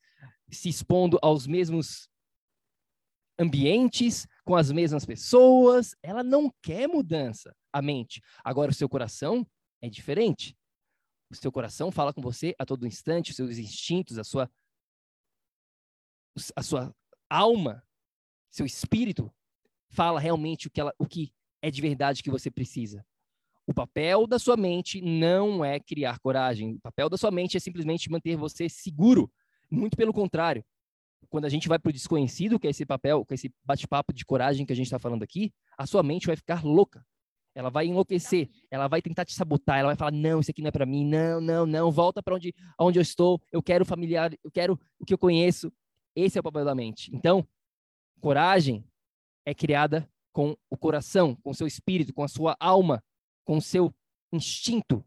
se 0.48 0.68
expondo 0.68 1.18
aos 1.20 1.48
mesmos 1.48 2.08
ambientes, 3.36 4.24
com 4.44 4.54
as 4.54 4.70
mesmas 4.70 5.04
pessoas. 5.04 5.96
Ela 6.00 6.22
não 6.22 6.48
quer 6.62 6.86
mudança, 6.86 7.52
a 7.72 7.82
mente. 7.82 8.20
Agora, 8.44 8.70
o 8.70 8.74
seu 8.74 8.88
coração 8.88 9.44
é 9.82 9.90
diferente. 9.90 10.54
O 11.30 11.34
seu 11.34 11.52
coração 11.52 11.92
fala 11.92 12.12
com 12.12 12.20
você 12.20 12.54
a 12.58 12.66
todo 12.66 12.86
instante, 12.86 13.30
os 13.30 13.36
seus 13.36 13.56
instintos, 13.56 14.18
a 14.18 14.24
sua, 14.24 14.50
a 16.56 16.62
sua 16.62 16.94
alma, 17.28 17.86
seu 18.50 18.66
espírito 18.66 19.32
fala 19.88 20.18
realmente 20.18 20.66
o 20.66 20.70
que, 20.70 20.80
ela, 20.80 20.94
o 20.98 21.06
que 21.06 21.32
é 21.62 21.70
de 21.70 21.80
verdade 21.80 22.22
que 22.22 22.30
você 22.30 22.50
precisa. 22.50 23.04
O 23.66 23.72
papel 23.72 24.26
da 24.26 24.38
sua 24.38 24.56
mente 24.56 25.00
não 25.00 25.64
é 25.64 25.78
criar 25.78 26.18
coragem. 26.18 26.74
O 26.74 26.80
papel 26.80 27.08
da 27.08 27.16
sua 27.16 27.30
mente 27.30 27.56
é 27.56 27.60
simplesmente 27.60 28.10
manter 28.10 28.36
você 28.36 28.68
seguro. 28.68 29.30
Muito 29.70 29.96
pelo 29.96 30.12
contrário. 30.12 30.64
Quando 31.28 31.44
a 31.44 31.48
gente 31.48 31.68
vai 31.68 31.78
para 31.78 31.90
o 31.90 31.92
desconhecido, 31.92 32.58
que 32.58 32.66
é 32.66 32.70
esse 32.70 32.84
papel, 32.84 33.24
que 33.24 33.34
é 33.34 33.36
esse 33.36 33.54
bate-papo 33.64 34.12
de 34.12 34.24
coragem 34.24 34.66
que 34.66 34.72
a 34.72 34.76
gente 34.76 34.86
está 34.86 34.98
falando 34.98 35.22
aqui, 35.22 35.52
a 35.78 35.86
sua 35.86 36.02
mente 36.02 36.26
vai 36.26 36.34
ficar 36.34 36.64
louca. 36.64 37.06
Ela 37.54 37.68
vai 37.68 37.86
enlouquecer, 37.86 38.48
ela 38.70 38.86
vai 38.86 39.02
tentar 39.02 39.24
te 39.24 39.34
sabotar, 39.34 39.78
ela 39.78 39.88
vai 39.88 39.96
falar: 39.96 40.12
"Não, 40.12 40.40
isso 40.40 40.50
aqui 40.50 40.62
não 40.62 40.68
é 40.68 40.72
para 40.72 40.86
mim. 40.86 41.04
Não, 41.04 41.40
não, 41.40 41.66
não, 41.66 41.90
volta 41.90 42.22
para 42.22 42.34
onde 42.34 42.54
onde 42.78 42.98
eu 42.98 43.02
estou. 43.02 43.40
Eu 43.50 43.62
quero 43.62 43.84
familiar, 43.84 44.32
eu 44.44 44.50
quero 44.50 44.78
o 44.98 45.04
que 45.04 45.12
eu 45.14 45.18
conheço". 45.18 45.72
Esse 46.14 46.38
é 46.38 46.40
o 46.40 46.44
papel 46.44 46.64
da 46.64 46.74
mente. 46.74 47.10
Então, 47.14 47.46
coragem 48.20 48.84
é 49.44 49.54
criada 49.54 50.08
com 50.32 50.56
o 50.68 50.76
coração, 50.76 51.34
com 51.36 51.50
o 51.50 51.54
seu 51.54 51.66
espírito, 51.66 52.14
com 52.14 52.22
a 52.22 52.28
sua 52.28 52.56
alma, 52.60 53.02
com 53.44 53.56
o 53.56 53.62
seu 53.62 53.92
instinto, 54.32 55.04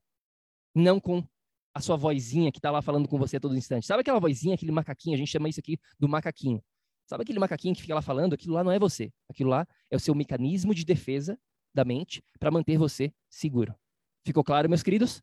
não 0.75 0.99
com 0.99 1.25
a 1.73 1.81
sua 1.81 1.95
vozinha 1.95 2.51
que 2.51 2.59
está 2.59 2.69
lá 2.69 2.81
falando 2.81 3.07
com 3.07 3.17
você 3.17 3.37
a 3.37 3.39
todo 3.39 3.57
instante. 3.57 3.85
Sabe 3.85 4.01
aquela 4.01 4.19
vozinha, 4.19 4.55
aquele 4.55 4.71
macaquinho? 4.71 5.15
A 5.15 5.17
gente 5.17 5.31
chama 5.31 5.49
isso 5.49 5.59
aqui 5.59 5.79
do 5.99 6.07
macaquinho. 6.07 6.63
Sabe 7.07 7.23
aquele 7.23 7.39
macaquinho 7.39 7.75
que 7.75 7.81
fica 7.81 7.95
lá 7.95 8.01
falando? 8.01 8.33
Aquilo 8.33 8.53
lá 8.53 8.63
não 8.63 8.71
é 8.71 8.79
você. 8.79 9.11
Aquilo 9.29 9.49
lá 9.49 9.67
é 9.89 9.95
o 9.95 9.99
seu 9.99 10.13
mecanismo 10.13 10.73
de 10.73 10.85
defesa 10.85 11.37
da 11.73 11.83
mente 11.83 12.23
para 12.39 12.51
manter 12.51 12.77
você 12.77 13.13
seguro. 13.29 13.75
Ficou 14.25 14.43
claro, 14.43 14.69
meus 14.69 14.83
queridos? 14.83 15.21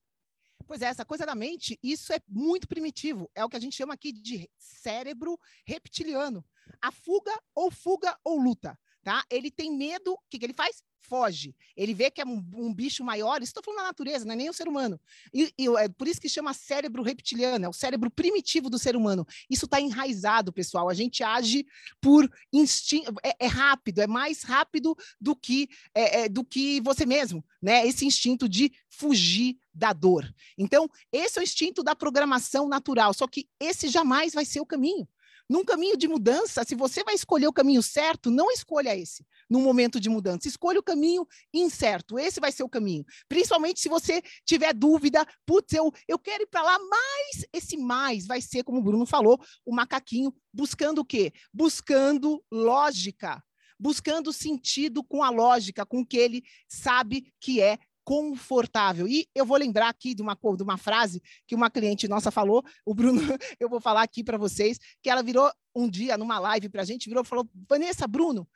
Pois 0.66 0.82
é, 0.82 0.86
essa 0.86 1.04
coisa 1.04 1.24
da 1.24 1.34
mente, 1.34 1.78
isso 1.82 2.12
é 2.12 2.18
muito 2.28 2.68
primitivo. 2.68 3.30
É 3.34 3.44
o 3.44 3.48
que 3.48 3.56
a 3.56 3.60
gente 3.60 3.76
chama 3.76 3.94
aqui 3.94 4.12
de 4.12 4.48
cérebro 4.58 5.38
reptiliano. 5.66 6.44
A 6.80 6.92
fuga 6.92 7.32
ou 7.54 7.70
fuga 7.70 8.16
ou 8.22 8.38
luta 8.40 8.78
tá? 9.02 9.24
Ele 9.30 9.50
tem 9.50 9.76
medo, 9.76 10.12
o 10.12 10.18
que, 10.28 10.38
que 10.38 10.44
ele 10.46 10.54
faz? 10.54 10.82
Foge. 11.02 11.56
Ele 11.76 11.92
vê 11.92 12.10
que 12.10 12.20
é 12.20 12.24
um, 12.24 12.44
um 12.54 12.72
bicho 12.72 13.02
maior, 13.02 13.42
estou 13.42 13.62
falando 13.64 13.80
da 13.80 13.86
natureza, 13.86 14.24
não 14.24 14.32
é 14.32 14.36
nem 14.36 14.48
o 14.48 14.52
ser 14.52 14.68
humano. 14.68 15.00
E, 15.34 15.52
e 15.58 15.66
é 15.78 15.88
por 15.88 16.06
isso 16.06 16.20
que 16.20 16.28
chama 16.28 16.54
cérebro 16.54 17.02
reptiliano, 17.02 17.64
é 17.64 17.68
o 17.68 17.72
cérebro 17.72 18.10
primitivo 18.10 18.70
do 18.70 18.78
ser 18.78 18.94
humano. 18.94 19.26
Isso 19.48 19.64
está 19.64 19.80
enraizado, 19.80 20.52
pessoal. 20.52 20.88
A 20.88 20.94
gente 20.94 21.22
age 21.22 21.66
por 22.00 22.30
instinto, 22.52 23.12
é, 23.24 23.34
é 23.40 23.46
rápido, 23.46 24.00
é 24.00 24.06
mais 24.06 24.42
rápido 24.42 24.94
do 25.20 25.34
que, 25.34 25.68
é, 25.94 26.20
é, 26.22 26.28
do 26.28 26.44
que 26.44 26.80
você 26.82 27.04
mesmo, 27.04 27.44
né? 27.60 27.84
Esse 27.86 28.06
instinto 28.06 28.48
de 28.48 28.70
fugir 28.88 29.56
da 29.74 29.92
dor. 29.92 30.32
Então, 30.56 30.88
esse 31.10 31.38
é 31.38 31.42
o 31.42 31.44
instinto 31.44 31.82
da 31.82 31.96
programação 31.96 32.68
natural, 32.68 33.14
só 33.14 33.26
que 33.26 33.48
esse 33.58 33.88
jamais 33.88 34.34
vai 34.34 34.44
ser 34.44 34.60
o 34.60 34.66
caminho. 34.66 35.08
Num 35.50 35.64
caminho 35.64 35.96
de 35.96 36.06
mudança, 36.06 36.62
se 36.62 36.76
você 36.76 37.02
vai 37.02 37.16
escolher 37.16 37.48
o 37.48 37.52
caminho 37.52 37.82
certo, 37.82 38.30
não 38.30 38.52
escolha 38.52 38.96
esse 38.96 39.26
num 39.50 39.60
momento 39.60 39.98
de 39.98 40.08
mudança. 40.08 40.46
Escolha 40.46 40.78
o 40.78 40.82
caminho 40.82 41.26
incerto. 41.52 42.20
Esse 42.20 42.38
vai 42.38 42.52
ser 42.52 42.62
o 42.62 42.68
caminho. 42.68 43.04
Principalmente 43.28 43.80
se 43.80 43.88
você 43.88 44.22
tiver 44.46 44.72
dúvida, 44.72 45.26
putz, 45.44 45.72
eu, 45.72 45.92
eu 46.06 46.20
quero 46.20 46.44
ir 46.44 46.46
para 46.46 46.62
lá, 46.62 46.78
mas 46.78 47.44
esse 47.52 47.76
mais 47.76 48.28
vai 48.28 48.40
ser, 48.40 48.62
como 48.62 48.78
o 48.78 48.82
Bruno 48.82 49.04
falou, 49.04 49.40
o 49.66 49.74
macaquinho 49.74 50.32
buscando 50.54 51.00
o 51.00 51.04
quê? 51.04 51.32
Buscando 51.52 52.40
lógica 52.48 53.42
buscando 53.80 54.30
sentido 54.30 55.02
com 55.02 55.24
a 55.24 55.30
lógica, 55.30 55.86
com 55.86 56.00
o 56.00 56.06
que 56.06 56.18
ele 56.18 56.44
sabe 56.68 57.32
que 57.40 57.62
é 57.62 57.78
confortável. 58.04 59.06
E 59.06 59.28
eu 59.34 59.44
vou 59.44 59.56
lembrar 59.56 59.88
aqui 59.88 60.14
de 60.14 60.22
uma, 60.22 60.36
de 60.56 60.62
uma 60.62 60.76
frase 60.76 61.22
que 61.46 61.54
uma 61.54 61.70
cliente 61.70 62.08
nossa 62.08 62.30
falou, 62.30 62.64
o 62.84 62.94
Bruno, 62.94 63.20
eu 63.60 63.68
vou 63.68 63.80
falar 63.80 64.02
aqui 64.02 64.24
para 64.24 64.38
vocês, 64.38 64.78
que 65.02 65.10
ela 65.10 65.22
virou 65.22 65.50
um 65.74 65.88
dia 65.88 66.16
numa 66.16 66.38
live 66.38 66.68
para 66.68 66.82
a 66.82 66.84
gente, 66.84 67.08
virou 67.08 67.22
e 67.22 67.26
falou: 67.26 67.48
Vanessa, 67.68 68.06
Bruno, 68.06 68.48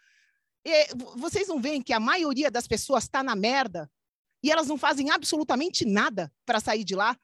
vocês 1.16 1.46
não 1.48 1.60
veem 1.60 1.82
que 1.82 1.92
a 1.92 2.00
maioria 2.00 2.50
das 2.50 2.66
pessoas 2.66 3.04
está 3.04 3.22
na 3.22 3.36
merda 3.36 3.90
e 4.42 4.50
elas 4.50 4.66
não 4.66 4.78
fazem 4.78 5.10
absolutamente 5.10 5.84
nada 5.84 6.32
para 6.44 6.60
sair 6.60 6.84
de 6.84 6.94
lá? 6.94 7.16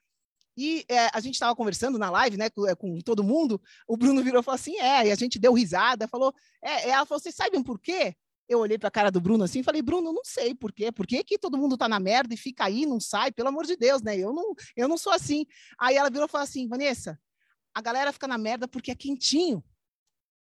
E 0.56 0.85
é, 0.88 1.09
a 1.12 1.20
gente 1.20 1.35
estava 1.35 1.56
conversando 1.56 1.98
na 1.98 2.11
live, 2.11 2.37
né, 2.37 2.50
com, 2.50 2.66
é, 2.66 2.74
com, 2.74 3.00
todo 3.00 3.24
mundo. 3.24 3.61
O 3.88 3.96
Bruno 3.96 4.22
virou 4.22 4.40
e 4.40 4.44
falou 4.44 4.56
assim: 4.56 4.76
é, 4.78 5.06
e 5.06 5.11
a 5.11 5.14
gente 5.14 5.38
deu 5.38 5.54
risada, 5.54 6.09
falou, 6.09 6.35
é, 6.62 6.90
ela 6.90 7.06
falou: 7.06 7.20
vocês 7.20 7.35
sabem 7.35 7.62
por 7.62 7.80
quê? 7.80 8.14
Eu 8.50 8.58
olhei 8.58 8.76
para 8.76 8.88
a 8.88 8.90
cara 8.90 9.12
do 9.12 9.20
Bruno 9.20 9.44
assim 9.44 9.60
e 9.60 9.62
falei, 9.62 9.80
Bruno, 9.80 10.12
não 10.12 10.24
sei 10.24 10.56
por 10.56 10.72
quê. 10.72 10.90
Por 10.90 11.06
que, 11.06 11.22
que 11.22 11.38
todo 11.38 11.56
mundo 11.56 11.78
tá 11.78 11.88
na 11.88 12.00
merda 12.00 12.34
e 12.34 12.36
fica 12.36 12.64
aí, 12.64 12.84
não 12.84 12.98
sai? 12.98 13.30
Pelo 13.30 13.48
amor 13.48 13.64
de 13.64 13.76
Deus, 13.76 14.02
né? 14.02 14.18
Eu 14.18 14.32
não, 14.32 14.54
eu 14.74 14.88
não 14.88 14.98
sou 14.98 15.12
assim. 15.12 15.46
Aí 15.78 15.94
ela 15.94 16.10
virou 16.10 16.26
e 16.26 16.28
falou 16.28 16.42
assim, 16.42 16.66
Vanessa, 16.66 17.16
a 17.72 17.80
galera 17.80 18.12
fica 18.12 18.26
na 18.26 18.36
merda 18.36 18.66
porque 18.66 18.90
é 18.90 18.96
quentinho. 18.96 19.62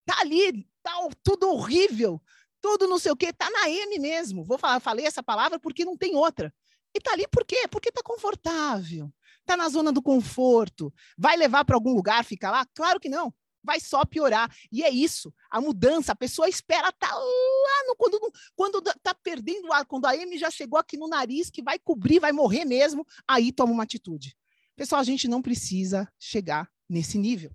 Tá 0.05 0.17
ali, 0.19 0.69
tá 0.83 0.91
tudo 1.23 1.49
horrível, 1.49 2.21
tudo 2.61 2.89
não 2.89 2.99
sei 2.99 3.13
o 3.13 3.17
quê, 3.17 3.33
tá 3.33 3.49
na 3.49 3.71
M 3.71 3.97
mesmo. 4.01 4.43
Vou 4.43 4.59
falar, 4.59 4.81
falei 4.81 5.07
essa 5.07 5.23
palavra 5.23 5.61
porque 5.61 5.85
não 5.85 5.97
tem 5.97 6.17
outra. 6.17 6.53
E 6.93 6.99
tá 6.99 7.13
ali 7.13 7.29
por 7.29 7.45
quê? 7.45 7.69
Porque 7.71 7.93
tá 7.93 8.03
confortável. 8.03 9.15
Tá 9.47 9.57
na 9.57 9.69
zona 9.69 9.93
do 9.93 10.03
conforto. 10.03 10.93
Vai 11.17 11.37
levar 11.37 11.65
para 11.65 11.77
algum 11.77 11.95
lugar 11.95 12.25
ficar 12.25 12.51
lá? 12.51 12.67
Claro 12.75 12.99
que 12.99 13.09
não 13.09 13.33
vai 13.63 13.81
só 13.81 14.05
piorar. 14.05 14.55
E 14.71 14.83
é 14.83 14.91
isso, 14.91 15.33
a 15.51 15.61
mudança, 15.61 16.13
a 16.13 16.17
pessoa 16.17 16.49
espera 16.49 16.93
tá 16.93 17.13
lá 17.13 17.85
no, 17.87 17.97
quando 17.97 18.33
quando 18.55 18.83
tá 19.03 19.15
perdendo 19.15 19.69
o 19.69 19.73
ar, 19.73 19.85
quando 19.85 20.07
a 20.07 20.17
M 20.17 20.37
já 20.39 20.51
chegou 20.51 20.79
aqui 20.79 20.97
no 20.97 21.09
nariz 21.09 21.51
que 21.51 21.63
vai 21.63 21.79
cobrir, 21.79 22.19
vai 22.19 22.33
morrer 22.33 22.65
mesmo, 22.65 23.07
aí 23.27 23.53
toma 23.53 23.73
uma 23.73 23.83
atitude. 23.83 24.37
Pessoal, 24.77 25.01
a 25.01 25.05
gente 25.05 25.29
não 25.29 25.43
precisa 25.43 26.11
chegar 26.19 26.71
nesse 26.89 27.19
nível. 27.19 27.55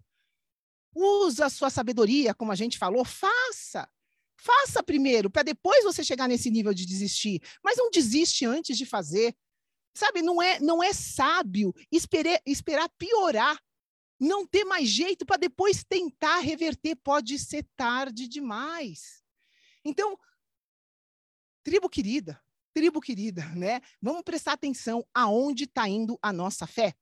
Usa 0.96 1.46
a 1.46 1.50
sua 1.50 1.70
sabedoria, 1.70 2.34
como 2.34 2.52
a 2.52 2.56
gente 2.56 2.78
falou, 2.78 3.04
faça. 3.04 3.88
Faça 4.39 4.84
primeiro, 4.84 5.30
para 5.30 5.43
depois 5.43 5.84
você 5.84 6.04
chegar 6.04 6.28
nesse 6.28 6.50
nível 6.50 6.74
de 6.74 6.86
desistir. 6.86 7.41
Mas 7.63 7.78
não 7.78 7.89
desiste 7.89 8.46
antes 8.46 8.78
de 8.78 8.86
fazer. 8.86 9.36
Sabe, 9.96 10.22
não 10.22 10.39
é, 10.39 10.60
não 10.60 10.82
é 10.84 10.93
sábio 10.93 11.74
esperar, 11.91 12.39
esperar 12.46 12.88
piorar 13.00 13.60
não 14.19 14.45
ter 14.45 14.63
mais 14.65 14.89
jeito 14.89 15.25
para 15.25 15.38
depois 15.38 15.84
tentar 15.84 16.39
reverter, 16.39 16.95
pode 16.95 17.38
ser 17.38 17.63
tarde 17.75 18.27
demais. 18.27 19.23
Então, 19.84 20.17
tribo 21.63 21.89
querida, 21.89 22.41
tribo 22.73 22.99
querida, 22.99 23.45
né? 23.56 23.82
Vamos 24.01 24.23
prestar 24.23 24.53
atenção 24.53 25.06
aonde 25.13 25.65
está 25.65 25.88
indo 25.88 26.17
a 26.21 26.34
nossa 26.34 26.65
fé. 26.65 26.95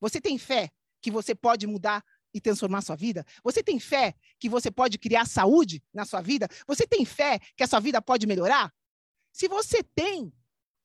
Você 0.00 0.20
tem 0.20 0.38
fé 0.38 0.70
que 1.00 1.10
você 1.10 1.34
pode 1.34 1.66
mudar 1.66 2.04
e 2.32 2.40
transformar 2.40 2.82
sua 2.82 2.96
vida? 2.96 3.26
Você 3.42 3.62
tem 3.62 3.80
fé 3.80 4.14
que 4.38 4.48
você 4.48 4.70
pode 4.70 4.98
criar 4.98 5.26
saúde 5.26 5.82
na 5.92 6.04
sua 6.04 6.20
vida? 6.20 6.48
Você 6.66 6.86
tem 6.86 7.04
fé 7.04 7.38
que 7.56 7.62
a 7.62 7.66
sua 7.66 7.80
vida 7.80 8.00
pode 8.00 8.26
melhorar? 8.26 8.72
Se 9.32 9.48
você 9.48 9.82
tem, 9.82 10.32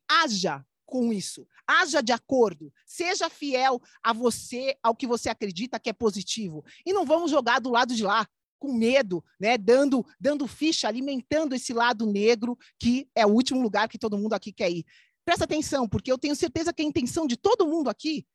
haja 0.08 0.65
com 0.86 1.12
isso. 1.12 1.48
Haja 1.67 2.02
de 2.02 2.12
acordo. 2.12 2.71
Seja 2.86 3.30
fiel 3.30 3.82
a 4.04 4.13
você, 4.13 4.78
ao 4.82 4.95
que 4.95 5.08
você 5.08 5.30
acredita 5.30 5.80
que 5.80 5.89
é 5.89 5.93
positivo. 5.93 6.63
E 6.86 6.93
não 6.93 7.06
vamos 7.06 7.32
jogar 7.32 7.60
do 7.60 7.71
lado 7.71 7.95
de 7.95 8.04
lá 8.04 8.28
com 8.58 8.74
medo, 8.74 9.24
né, 9.39 9.58
dando 9.58 10.06
dando 10.19 10.48
ficha, 10.48 10.88
alimentando 10.88 11.54
esse 11.54 11.74
lado 11.74 12.06
negro 12.06 12.58
que 12.80 13.08
é 13.13 13.26
o 13.26 13.30
último 13.30 13.62
lugar 13.62 13.89
que 13.89 14.00
todo 14.00 14.17
mundo 14.17 14.34
aqui 14.34 14.52
quer 14.52 14.71
ir. 14.71 14.86
Presta 15.26 15.43
atenção, 15.43 15.89
porque 15.89 16.12
eu 16.12 16.17
tenho 16.17 16.36
certeza 16.36 16.71
que 16.71 16.82
a 16.82 16.86
intenção 16.86 17.28
de 17.28 17.36
todo 17.36 17.67
mundo 17.67 17.89
aqui 17.89 18.26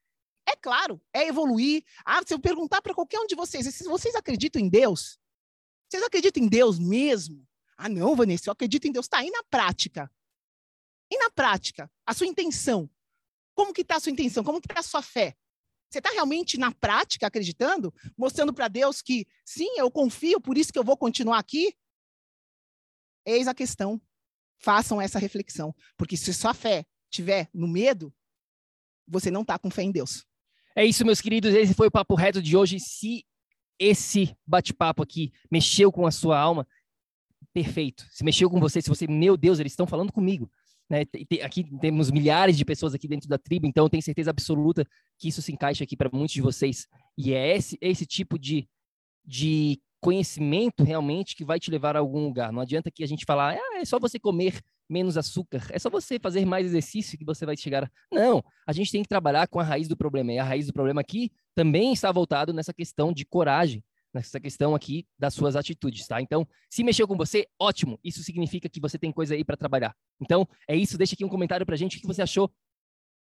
é 0.47 0.57
claro, 0.57 1.01
é 1.15 1.29
evoluir. 1.29 1.85
Ah, 2.05 2.21
se 2.27 2.35
eu 2.35 2.41
perguntar 2.41 2.83
para 2.83 2.95
qualquer 2.95 3.21
um 3.21 3.27
de 3.27 3.37
vocês, 3.37 3.83
vocês 3.85 4.15
acreditam 4.15 4.61
em 4.61 4.69
Deus? 4.69 5.19
Vocês 5.89 6.03
acreditam 6.03 6.43
em 6.43 6.49
Deus 6.49 6.79
mesmo? 6.79 7.47
Ah, 7.77 7.89
não, 7.89 8.15
Vanessa, 8.15 8.49
eu 8.49 8.53
acredito 8.53 8.87
em 8.87 8.93
Deus. 8.93 9.09
Tá, 9.09 9.25
e 9.25 9.31
na 9.31 9.43
prática? 9.45 10.11
E 11.11 11.19
na 11.19 11.31
prática, 11.31 11.91
a 12.07 12.15
sua 12.15 12.27
intenção? 12.27 12.89
Como 13.55 13.73
que 13.73 13.83
está 13.83 13.97
a 13.97 14.01
sua 14.01 14.13
intenção? 14.13 14.45
Como 14.45 14.61
que 14.61 14.67
está 14.71 14.81
a 14.81 14.83
sua 14.83 15.03
fé? 15.03 15.37
Você 15.91 15.99
está 15.99 16.11
realmente 16.11 16.57
na 16.57 16.71
prática 16.71 17.27
acreditando? 17.27 17.93
Mostrando 18.17 18.55
para 18.55 18.69
Deus 18.69 19.03
que, 19.03 19.27
sim, 19.45 19.69
eu 19.77 19.91
confio, 19.91 20.41
por 20.41 20.57
isso 20.57 20.73
que 20.73 20.79
eu 20.79 20.85
vou 20.85 20.97
continuar 20.97 21.39
aqui? 21.39 21.75
Eis 23.27 23.49
a 23.49 23.55
questão. 23.55 24.01
Façam 24.59 25.01
essa 25.01 25.19
reflexão. 25.19 25.75
Porque 25.97 26.17
se 26.17 26.33
sua 26.33 26.55
fé 26.55 26.87
estiver 27.11 27.51
no 27.53 27.67
medo, 27.67 28.15
você 29.07 29.31
não 29.31 29.43
está 29.43 29.59
com 29.59 29.71
fé 29.71 29.83
em 29.83 29.91
Deus. 29.91 30.25
É 30.77 30.85
isso, 30.85 31.05
meus 31.05 31.21
queridos. 31.21 31.53
Esse 31.53 31.75
foi 31.75 31.89
o 31.89 31.91
Papo 31.91 32.15
Reto 32.15 32.41
de 32.41 32.57
hoje. 32.57 32.79
Se 32.79 33.27
esse 33.79 34.37
bate-papo 34.47 35.03
aqui 35.03 35.33
mexeu 35.51 35.91
com 35.91 36.07
a 36.07 36.13
sua 36.13 36.39
alma, 36.39 36.69
perfeito. 37.53 38.07
Se 38.11 38.23
mexeu 38.23 38.49
com 38.49 38.61
você, 38.61 38.81
se 38.81 38.89
você, 38.89 39.07
meu 39.09 39.37
Deus, 39.37 39.59
eles 39.59 39.73
estão 39.73 39.87
falando 39.87 40.13
comigo. 40.13 40.51
Né? 40.91 41.05
Aqui 41.45 41.65
temos 41.79 42.11
milhares 42.11 42.57
de 42.57 42.65
pessoas 42.65 42.95
aqui 42.95 43.07
dentro 43.07 43.29
da 43.29 43.39
tribo, 43.39 43.67
então 43.67 43.85
eu 43.85 43.89
tenho 43.89 44.03
certeza 44.03 44.31
absoluta 44.31 44.85
que 45.17 45.29
isso 45.29 45.41
se 45.41 45.53
encaixa 45.53 45.85
aqui 45.85 45.97
para 45.97 46.11
muitos 46.13 46.35
de 46.35 46.43
vocês. 46.43 46.89
E 47.17 47.33
é 47.33 47.57
esse, 47.57 47.79
esse 47.81 48.05
tipo 48.05 48.37
de, 48.37 48.69
de 49.25 49.81
conhecimento 50.01 50.83
realmente 50.83 51.37
que 51.37 51.45
vai 51.45 51.61
te 51.61 51.71
levar 51.71 51.95
a 51.95 52.01
algum 52.01 52.25
lugar. 52.25 52.53
Não 52.53 52.61
adianta 52.61 52.91
que 52.91 53.05
a 53.05 53.07
gente 53.07 53.25
falar, 53.25 53.55
ah, 53.55 53.79
é 53.79 53.85
só 53.85 54.01
você 54.01 54.19
comer 54.19 54.61
menos 54.89 55.17
açúcar, 55.17 55.65
é 55.71 55.79
só 55.79 55.89
você 55.89 56.19
fazer 56.19 56.45
mais 56.45 56.67
exercício 56.67 57.17
que 57.17 57.25
você 57.25 57.47
vai 57.47 57.57
chegar. 57.57 57.89
Não, 58.11 58.43
a 58.67 58.73
gente 58.73 58.91
tem 58.91 59.03
que 59.03 59.09
trabalhar 59.09 59.47
com 59.47 59.61
a 59.61 59.63
raiz 59.63 59.87
do 59.87 59.97
problema. 59.97 60.33
E 60.33 60.39
a 60.39 60.45
raiz 60.45 60.67
do 60.67 60.73
problema 60.73 61.01
aqui 61.01 61.31
também 61.55 61.93
está 61.93 62.11
voltado 62.11 62.53
nessa 62.53 62.75
questão 62.75 63.13
de 63.13 63.25
coragem, 63.25 63.85
nessa 64.13 64.41
questão 64.41 64.75
aqui 64.75 65.07
das 65.19 65.35
suas 65.35 65.57
atitudes, 65.57 66.07
tá? 66.07 66.21
Então, 66.21 66.47
se 66.69 66.83
mexeu 66.83 67.07
com 67.07 67.17
você, 67.17 67.47
ótimo. 67.59 67.99
Isso 68.03 68.23
significa 68.23 68.69
que 68.69 68.81
você 68.81 68.99
tem 68.99 69.13
coisa 69.13 69.35
aí 69.35 69.45
para 69.45 69.57
trabalhar. 69.57 69.97
Então, 70.21 70.49
é 70.69 70.77
isso. 70.77 70.99
Deixa 70.99 71.15
aqui 71.15 71.25
um 71.25 71.29
comentário 71.29 71.65
pra 71.65 71.77
gente. 71.77 71.97
O 71.97 72.01
que 72.01 72.07
você 72.07 72.23
achou 72.23 72.53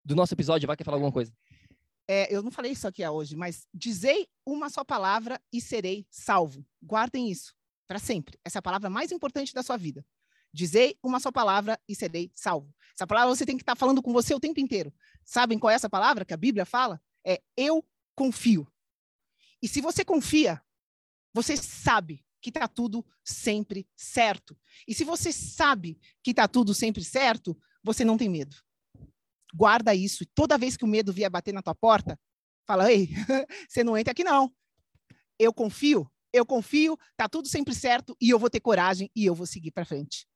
do 0.04 0.14
nosso 0.14 0.34
episódio? 0.34 0.66
Vai 0.66 0.76
quer 0.76 0.84
falar 0.84 0.96
alguma 0.96 1.12
coisa? 1.12 1.32
É, 2.08 2.34
eu 2.34 2.42
não 2.42 2.50
falei 2.50 2.72
isso 2.72 2.86
aqui 2.86 3.06
hoje, 3.06 3.36
mas 3.36 3.66
dizei 3.72 4.26
uma 4.44 4.68
só 4.68 4.84
palavra 4.84 5.40
e 5.52 5.60
serei 5.60 6.06
salvo. 6.10 6.66
Guardem 6.82 7.30
isso 7.30 7.54
para 7.86 7.98
sempre. 7.98 8.38
Essa 8.44 8.58
é 8.58 8.60
a 8.60 8.62
palavra 8.62 8.90
mais 8.90 9.12
importante 9.12 9.54
da 9.54 9.62
sua 9.62 9.76
vida. 9.76 10.04
Dizei 10.52 10.96
uma 11.02 11.20
só 11.20 11.30
palavra 11.30 11.78
e 11.88 11.94
serei 11.94 12.30
salvo. 12.34 12.74
Essa 12.94 13.06
palavra 13.06 13.34
você 13.34 13.46
tem 13.46 13.56
que 13.56 13.62
estar 13.62 13.74
tá 13.74 13.78
falando 13.78 14.02
com 14.02 14.12
você 14.12 14.34
o 14.34 14.40
tempo 14.40 14.60
inteiro. 14.60 14.92
Sabem 15.24 15.58
qual 15.58 15.70
é 15.70 15.74
essa 15.74 15.88
palavra 15.88 16.24
que 16.24 16.34
a 16.34 16.36
Bíblia 16.36 16.66
fala? 16.66 17.00
É 17.24 17.40
eu 17.56 17.84
confio. 18.14 18.66
E 19.62 19.68
se 19.68 19.80
você 19.80 20.04
confia, 20.04 20.60
você 21.34 21.56
sabe 21.56 22.24
que 22.40 22.50
está 22.50 22.66
tudo 22.66 23.06
sempre 23.24 23.88
certo. 23.96 24.58
E 24.86 24.94
se 24.94 25.04
você 25.04 25.32
sabe 25.32 25.98
que 26.22 26.32
está 26.32 26.48
tudo 26.48 26.74
sempre 26.74 27.04
certo, 27.04 27.56
você 27.82 28.04
não 28.04 28.18
tem 28.18 28.28
medo. 28.28 28.56
Guarda 29.54 29.94
isso. 29.94 30.24
Toda 30.34 30.58
vez 30.58 30.76
que 30.76 30.84
o 30.84 30.88
medo 30.88 31.12
vier 31.12 31.30
bater 31.30 31.54
na 31.54 31.62
tua 31.62 31.74
porta, 31.74 32.18
fala: 32.66 32.90
ei, 32.92 33.08
você 33.68 33.84
não 33.84 33.96
entra 33.96 34.12
aqui 34.12 34.24
não. 34.24 34.52
Eu 35.38 35.52
confio, 35.52 36.10
eu 36.32 36.44
confio, 36.44 36.98
tá 37.16 37.28
tudo 37.28 37.48
sempre 37.48 37.74
certo 37.74 38.16
e 38.20 38.30
eu 38.30 38.38
vou 38.38 38.50
ter 38.50 38.60
coragem 38.60 39.10
e 39.14 39.24
eu 39.24 39.34
vou 39.34 39.46
seguir 39.46 39.70
para 39.70 39.84
frente. 39.84 40.26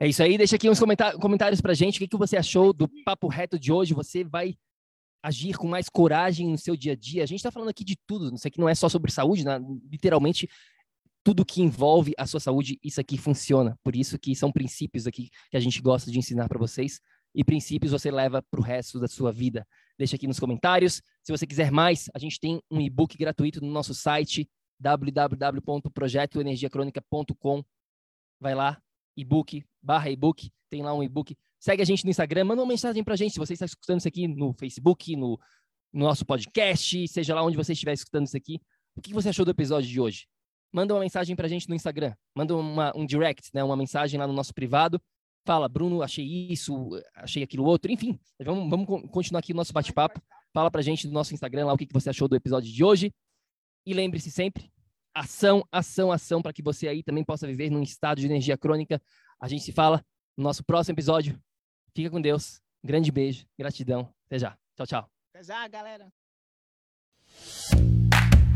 É 0.00 0.06
isso 0.06 0.22
aí. 0.22 0.36
Deixa 0.36 0.56
aqui 0.56 0.68
uns 0.68 0.80
comentários 1.20 1.60
para 1.60 1.74
gente. 1.74 1.96
O 1.96 1.98
que, 2.00 2.08
que 2.08 2.16
você 2.16 2.36
achou 2.36 2.72
do 2.72 2.88
papo 3.04 3.28
reto 3.28 3.58
de 3.58 3.72
hoje? 3.72 3.94
Você 3.94 4.22
vai 4.22 4.54
agir 5.26 5.56
com 5.56 5.66
mais 5.66 5.88
coragem 5.88 6.48
no 6.48 6.56
seu 6.56 6.76
dia 6.76 6.92
a 6.92 6.96
dia. 6.96 7.24
A 7.24 7.26
gente 7.26 7.38
está 7.38 7.50
falando 7.50 7.70
aqui 7.70 7.84
de 7.84 7.96
tudo, 8.06 8.32
isso 8.32 8.46
aqui 8.46 8.60
não 8.60 8.68
é 8.68 8.76
só 8.76 8.88
sobre 8.88 9.10
saúde, 9.10 9.44
né? 9.44 9.58
literalmente 9.90 10.48
tudo 11.24 11.44
que 11.44 11.60
envolve 11.60 12.12
a 12.16 12.24
sua 12.24 12.38
saúde, 12.38 12.78
isso 12.84 13.00
aqui 13.00 13.18
funciona. 13.18 13.76
Por 13.82 13.96
isso 13.96 14.16
que 14.16 14.36
são 14.36 14.52
princípios 14.52 15.08
aqui 15.08 15.28
que 15.50 15.56
a 15.56 15.60
gente 15.60 15.82
gosta 15.82 16.12
de 16.12 16.18
ensinar 16.20 16.48
para 16.48 16.60
vocês 16.60 17.00
e 17.34 17.42
princípios 17.42 17.90
você 17.90 18.08
leva 18.08 18.40
para 18.40 18.60
o 18.60 18.62
resto 18.62 19.00
da 19.00 19.08
sua 19.08 19.32
vida. 19.32 19.66
Deixa 19.98 20.14
aqui 20.14 20.28
nos 20.28 20.38
comentários. 20.38 21.02
Se 21.24 21.32
você 21.32 21.44
quiser 21.44 21.72
mais, 21.72 22.08
a 22.14 22.20
gente 22.20 22.38
tem 22.38 22.62
um 22.70 22.80
e-book 22.80 23.18
gratuito 23.18 23.60
no 23.60 23.72
nosso 23.72 23.92
site 23.92 24.48
www.projetoenergiacronica.com. 24.78 27.64
Vai 28.40 28.54
lá, 28.54 28.80
e-book, 29.16 29.64
barra 29.82 30.08
e-book, 30.08 30.52
tem 30.70 30.82
lá 30.82 30.94
um 30.94 31.02
e-book 31.02 31.36
Segue 31.58 31.82
a 31.82 31.84
gente 31.84 32.04
no 32.04 32.10
Instagram, 32.10 32.44
manda 32.44 32.62
uma 32.62 32.68
mensagem 32.68 33.02
pra 33.02 33.16
gente 33.16 33.32
se 33.32 33.38
você 33.38 33.54
está 33.54 33.64
escutando 33.64 33.98
isso 33.98 34.08
aqui 34.08 34.28
no 34.28 34.52
Facebook, 34.52 35.16
no, 35.16 35.38
no 35.92 36.04
nosso 36.04 36.24
podcast, 36.24 37.08
seja 37.08 37.34
lá 37.34 37.42
onde 37.42 37.56
você 37.56 37.72
estiver 37.72 37.92
escutando 37.92 38.26
isso 38.26 38.36
aqui. 38.36 38.60
O 38.94 39.00
que 39.00 39.12
você 39.12 39.28
achou 39.28 39.44
do 39.44 39.50
episódio 39.50 39.88
de 39.88 40.00
hoje? 40.00 40.26
Manda 40.72 40.94
uma 40.94 41.00
mensagem 41.00 41.34
pra 41.34 41.48
gente 41.48 41.68
no 41.68 41.74
Instagram. 41.74 42.14
Manda 42.34 42.56
uma, 42.56 42.92
um 42.94 43.06
direct, 43.06 43.50
né? 43.54 43.64
Uma 43.64 43.76
mensagem 43.76 44.18
lá 44.18 44.26
no 44.26 44.32
nosso 44.32 44.52
privado. 44.52 45.00
Fala, 45.46 45.68
Bruno, 45.68 46.02
achei 46.02 46.24
isso, 46.50 46.90
achei 47.14 47.42
aquilo 47.42 47.64
outro. 47.64 47.90
Enfim, 47.90 48.18
vamos, 48.42 48.68
vamos 48.68 49.10
continuar 49.10 49.40
aqui 49.40 49.52
o 49.52 49.56
nosso 49.56 49.72
bate-papo. 49.72 50.20
Fala 50.52 50.70
pra 50.70 50.82
gente 50.82 51.06
no 51.06 51.12
nosso 51.12 51.32
Instagram 51.32 51.66
lá 51.66 51.72
o 51.72 51.78
que, 51.78 51.86
você 51.92 52.10
achou 52.10 52.26
do 52.26 52.36
episódio 52.36 52.72
de 52.72 52.82
hoje. 52.82 53.14
E 53.86 53.94
lembre-se 53.94 54.30
sempre, 54.30 54.70
ação, 55.14 55.62
ação, 55.70 56.10
ação, 56.10 56.42
para 56.42 56.52
que 56.52 56.62
você 56.62 56.88
aí 56.88 57.02
também 57.02 57.24
possa 57.24 57.46
viver 57.46 57.70
num 57.70 57.82
estado 57.82 58.20
de 58.20 58.26
energia 58.26 58.58
crônica. 58.58 59.00
A 59.40 59.46
gente 59.46 59.62
se 59.62 59.72
fala 59.72 60.04
no 60.36 60.44
nosso 60.44 60.64
próximo 60.64 60.94
episódio. 60.94 61.40
Fica 61.96 62.10
com 62.10 62.20
Deus. 62.20 62.60
Grande 62.84 63.10
beijo, 63.10 63.46
gratidão. 63.58 64.06
Até 64.26 64.38
já. 64.38 64.54
Tchau, 64.76 64.86
tchau. 64.86 65.08
Até 65.34 65.42
já, 65.42 65.66
galera. 65.66 66.08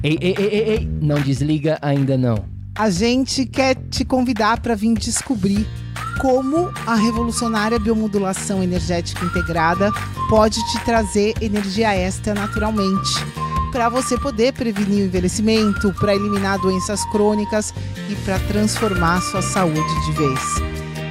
Ei, 0.05 0.18
ei, 0.20 0.35
ei, 0.38 0.46
ei, 0.46 0.68
ei, 0.74 0.85
não 0.85 1.18
desliga 1.22 1.79
ainda 1.81 2.18
não. 2.18 2.46
A 2.76 2.90
gente 2.90 3.46
quer 3.46 3.76
te 3.88 4.05
convidar 4.05 4.61
para 4.61 4.74
vir 4.74 4.92
descobrir 4.92 5.66
como 6.20 6.68
a 6.87 6.94
revolucionária 6.94 7.79
biomodulação 7.79 8.62
energética 8.62 9.24
integrada 9.24 9.90
pode 10.29 10.61
te 10.70 10.85
trazer 10.85 11.33
energia 11.40 11.94
extra 11.96 12.35
naturalmente, 12.35 13.11
para 13.72 13.88
você 13.88 14.18
poder 14.18 14.53
prevenir 14.53 15.03
o 15.03 15.07
envelhecimento, 15.07 15.94
para 15.94 16.14
eliminar 16.14 16.59
doenças 16.59 17.03
crônicas 17.07 17.72
e 18.11 18.14
para 18.22 18.38
transformar 18.40 19.22
sua 19.22 19.40
saúde 19.40 19.81
de 20.05 20.12
vez. 20.12 20.80